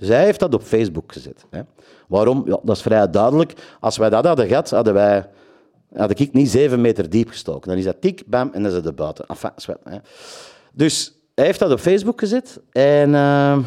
Dus 0.00 0.08
hij 0.08 0.24
heeft 0.24 0.40
dat 0.40 0.54
op 0.54 0.62
Facebook 0.62 1.12
gezet. 1.12 1.44
Hè. 1.50 1.60
Waarom? 2.08 2.42
Ja, 2.46 2.58
dat 2.62 2.76
is 2.76 2.82
vrij 2.82 3.10
duidelijk. 3.10 3.52
Als 3.80 3.96
wij 3.96 4.10
dat 4.10 4.24
hadden 4.24 4.46
gehad, 4.46 4.70
hadden 4.70 4.94
wij, 4.94 5.28
had 5.94 6.20
ik 6.20 6.32
niet 6.32 6.50
zeven 6.50 6.80
meter 6.80 7.10
diep 7.10 7.28
gestoken. 7.28 7.68
Dan 7.68 7.78
is 7.78 7.84
dat 7.84 8.00
tik, 8.00 8.22
bam, 8.26 8.50
en 8.52 8.62
dan 8.62 8.72
is 8.72 8.84
het 8.84 8.96
buiten. 8.96 9.26
Enfin, 9.26 9.50
zwet, 9.56 9.78
hè. 9.84 9.98
Dus 10.72 11.14
hij 11.34 11.44
heeft 11.44 11.58
dat 11.58 11.72
op 11.72 11.78
Facebook 11.78 12.20
gezet. 12.20 12.60
En 12.72 13.10
uh, 13.10 13.58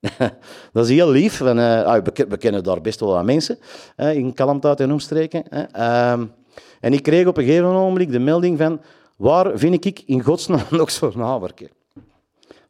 dat 0.72 0.84
is 0.84 0.88
heel 0.88 1.10
lief. 1.10 1.36
Van, 1.36 1.58
uh, 1.58 1.98
we, 2.28 2.36
kennen 2.36 2.62
daar 2.62 2.80
best 2.80 3.00
wel 3.00 3.08
wat 3.08 3.24
mensen 3.24 3.58
hè, 3.96 4.12
in 4.12 4.34
Kalmthout 4.34 4.80
en 4.80 4.92
omstreken. 4.92 5.44
Uh, 5.76 6.12
en 6.80 6.92
ik 6.92 7.02
kreeg 7.02 7.26
op 7.26 7.36
een 7.36 7.44
gegeven 7.44 7.72
moment 7.72 8.12
de 8.12 8.18
melding 8.18 8.58
van... 8.58 8.80
Waar 9.16 9.58
vind 9.58 9.84
ik 9.84 10.02
in 10.06 10.22
godsnaam 10.22 10.66
nog 10.80 10.90
zo'n 10.90 11.12
nawerker? 11.16 11.70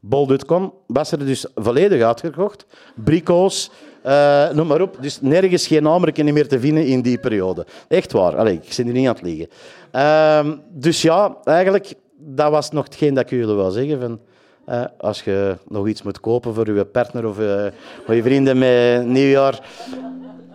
Bol.com 0.06 0.72
was 0.86 1.12
er 1.12 1.18
dus 1.18 1.46
volledig 1.54 2.02
uitgekocht. 2.02 2.66
Brico's, 2.94 3.70
uh, 4.06 4.50
noem 4.50 4.66
maar 4.66 4.80
op. 4.80 4.96
Dus 5.00 5.20
nergens 5.20 5.66
geen 5.66 5.82
namerken 5.82 6.32
meer 6.32 6.48
te 6.48 6.60
vinden 6.60 6.86
in 6.86 7.02
die 7.02 7.18
periode. 7.18 7.66
Echt 7.88 8.12
waar. 8.12 8.36
Allee, 8.36 8.54
ik 8.62 8.72
zit 8.72 8.84
hier 8.84 8.94
niet 8.94 9.08
aan 9.08 9.14
het 9.14 9.22
liegen. 9.22 9.48
Uh, 9.92 10.52
dus 10.68 11.02
ja, 11.02 11.36
eigenlijk, 11.44 11.94
dat 12.16 12.50
was 12.50 12.70
nog 12.70 12.84
hetgeen 12.84 13.14
dat 13.14 13.24
ik 13.24 13.30
jullie 13.30 13.54
wil 13.54 13.70
zeggen. 13.70 14.00
Van, 14.00 14.20
uh, 14.68 14.84
als 14.98 15.22
je 15.22 15.56
nog 15.68 15.88
iets 15.88 16.02
moet 16.02 16.20
kopen 16.20 16.54
voor 16.54 16.74
je 16.74 16.84
partner 16.84 17.26
of 17.26 17.38
uh, 17.38 17.66
voor 18.04 18.14
je 18.14 18.22
vrienden 18.22 18.58
met 18.58 19.06
nieuwjaar, 19.06 19.60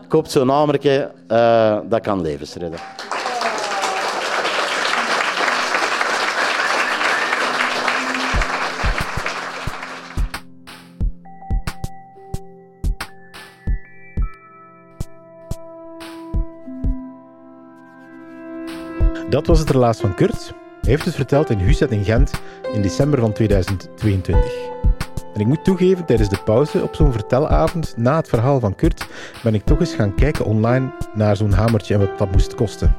koopt 0.07 0.31
zo'n 0.31 0.47
namerken. 0.47 1.11
dat 1.89 2.01
kan 2.01 2.21
levens 2.21 2.55
redden. 2.55 3.08
Dat 19.29 19.47
was 19.47 19.59
het 19.59 19.69
relaas 19.69 19.99
van 19.99 20.15
Kurt. 20.15 20.53
Hij 20.81 20.89
heeft 20.89 21.05
het 21.05 21.15
verteld 21.15 21.49
in 21.49 21.57
Huset 21.57 21.91
in 21.91 22.03
Gent 22.03 22.31
in 22.73 22.81
december 22.81 23.19
van 23.19 23.33
2022. 23.33 24.53
En 25.33 25.41
ik 25.41 25.47
moet 25.47 25.63
toegeven, 25.63 26.05
tijdens 26.05 26.29
de 26.29 26.41
pauze 26.45 26.83
op 26.83 26.95
zo'n 26.95 27.11
vertelavond 27.11 27.93
na 27.97 28.15
het 28.15 28.29
verhaal 28.29 28.59
van 28.59 28.75
Kurt 28.75 29.07
ben 29.43 29.53
ik 29.53 29.63
toch 29.65 29.79
eens 29.79 29.93
gaan 29.93 30.15
kijken 30.15 30.45
online 30.45 30.91
naar 31.13 31.35
zo'n 31.35 31.51
hamertje 31.51 31.93
en 31.93 31.99
wat 31.99 32.17
dat 32.17 32.31
moest 32.31 32.55
kosten. 32.55 32.95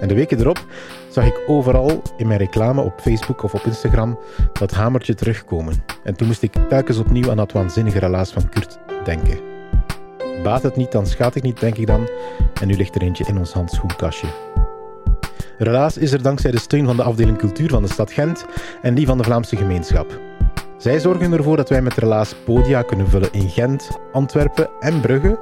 En 0.00 0.08
de 0.08 0.14
weken 0.14 0.40
erop 0.40 0.66
zag 1.08 1.26
ik 1.26 1.40
overal 1.46 2.02
in 2.16 2.26
mijn 2.26 2.38
reclame 2.38 2.80
op 2.80 3.00
Facebook 3.00 3.42
of 3.42 3.54
op 3.54 3.64
Instagram 3.64 4.18
dat 4.52 4.70
hamertje 4.70 5.14
terugkomen. 5.14 5.84
En 6.04 6.16
toen 6.16 6.26
moest 6.26 6.42
ik 6.42 6.52
telkens 6.68 6.98
opnieuw 6.98 7.30
aan 7.30 7.36
dat 7.36 7.52
waanzinnige 7.52 7.98
relaas 7.98 8.32
van 8.32 8.48
Kurt 8.48 8.78
denken. 9.04 9.38
Baat 10.42 10.62
het 10.62 10.76
niet, 10.76 10.92
dan 10.92 11.06
schaadt 11.06 11.36
ik 11.36 11.42
niet, 11.42 11.60
denk 11.60 11.76
ik 11.76 11.86
dan. 11.86 12.08
En 12.60 12.66
nu 12.66 12.74
ligt 12.74 12.94
er 12.94 13.02
eentje 13.02 13.24
in 13.26 13.38
ons 13.38 13.52
handschoenkastje. 13.52 14.49
Relaas 15.60 15.96
is 15.96 16.12
er 16.12 16.22
dankzij 16.22 16.50
de 16.50 16.58
steun 16.58 16.86
van 16.86 16.96
de 16.96 17.02
afdeling 17.02 17.38
cultuur 17.38 17.68
van 17.68 17.82
de 17.82 17.88
stad 17.88 18.12
Gent 18.12 18.44
en 18.82 18.94
die 18.94 19.06
van 19.06 19.18
de 19.18 19.24
Vlaamse 19.24 19.56
gemeenschap. 19.56 20.20
Zij 20.78 20.98
zorgen 20.98 21.32
ervoor 21.32 21.56
dat 21.56 21.68
wij 21.68 21.82
met 21.82 21.94
Relaas 21.94 22.34
podia 22.44 22.82
kunnen 22.82 23.08
vullen 23.08 23.32
in 23.32 23.48
Gent, 23.48 23.90
Antwerpen 24.12 24.68
en 24.80 25.00
Brugge. 25.00 25.38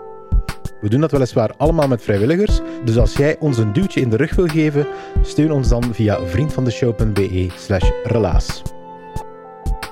We 0.81 0.89
doen 0.89 1.01
dat 1.01 1.11
weliswaar 1.11 1.55
allemaal 1.57 1.89
met 1.89 2.03
vrijwilligers, 2.03 2.61
dus 2.85 2.99
als 2.99 3.17
jij 3.17 3.37
ons 3.39 3.59
een 3.59 3.73
duwtje 3.73 4.01
in 4.01 4.11
de 4.11 4.17
rug 4.17 4.35
wil 4.35 4.47
geven, 4.47 4.87
steun 5.23 5.53
ons 5.53 5.69
dan 5.69 5.95
via 5.95 6.19
vriendvandeshow.be 6.27 7.49
slash 7.57 7.91
relaas. 8.05 8.63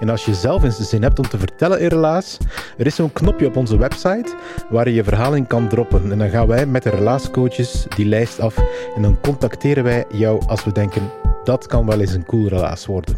En 0.00 0.08
als 0.08 0.24
je 0.24 0.34
zelf 0.34 0.62
eens 0.62 0.76
de 0.76 0.84
zin 0.84 1.02
hebt 1.02 1.18
om 1.18 1.28
te 1.28 1.38
vertellen 1.38 1.80
in 1.80 1.88
Relaas, 1.88 2.38
er 2.78 2.86
is 2.86 2.94
zo'n 2.94 3.12
knopje 3.12 3.46
op 3.46 3.56
onze 3.56 3.78
website 3.78 4.34
waar 4.70 4.88
je 4.88 4.94
je 4.94 5.04
verhaal 5.04 5.34
in 5.34 5.46
kan 5.46 5.68
droppen. 5.68 6.10
En 6.12 6.18
dan 6.18 6.28
gaan 6.28 6.46
wij 6.46 6.66
met 6.66 6.82
de 6.82 6.90
relaascoaches 6.90 7.86
die 7.96 8.06
lijst 8.06 8.40
af 8.40 8.56
en 8.96 9.02
dan 9.02 9.20
contacteren 9.20 9.84
wij 9.84 10.04
jou 10.12 10.42
als 10.46 10.64
we 10.64 10.72
denken 10.72 11.02
dat 11.44 11.66
kan 11.66 11.86
wel 11.86 12.00
eens 12.00 12.14
een 12.14 12.26
cool 12.26 12.48
relaas 12.48 12.86
worden. 12.86 13.16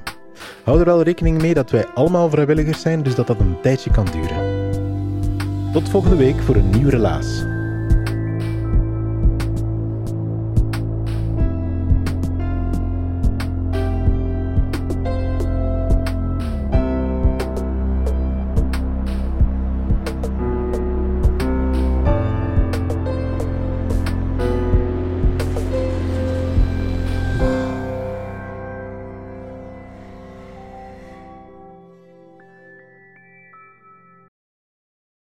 Hou 0.65 0.79
er 0.79 0.85
wel 0.85 1.03
rekening 1.03 1.43
mee 1.43 1.55
dat 1.55 1.71
wij 1.71 1.87
allemaal 1.87 2.31
vrijwilligers 2.31 2.81
zijn, 2.81 3.03
dus 3.03 3.15
dat 3.15 3.27
dat 3.27 3.41
een 3.41 3.61
tijdje 3.63 3.91
kan 3.91 4.07
duren. 4.13 4.73
Tot 5.73 5.89
volgende 5.89 6.17
week 6.17 6.41
voor 6.41 6.57
een 6.57 6.71
nieuw 6.71 6.89
relaas. 6.89 7.45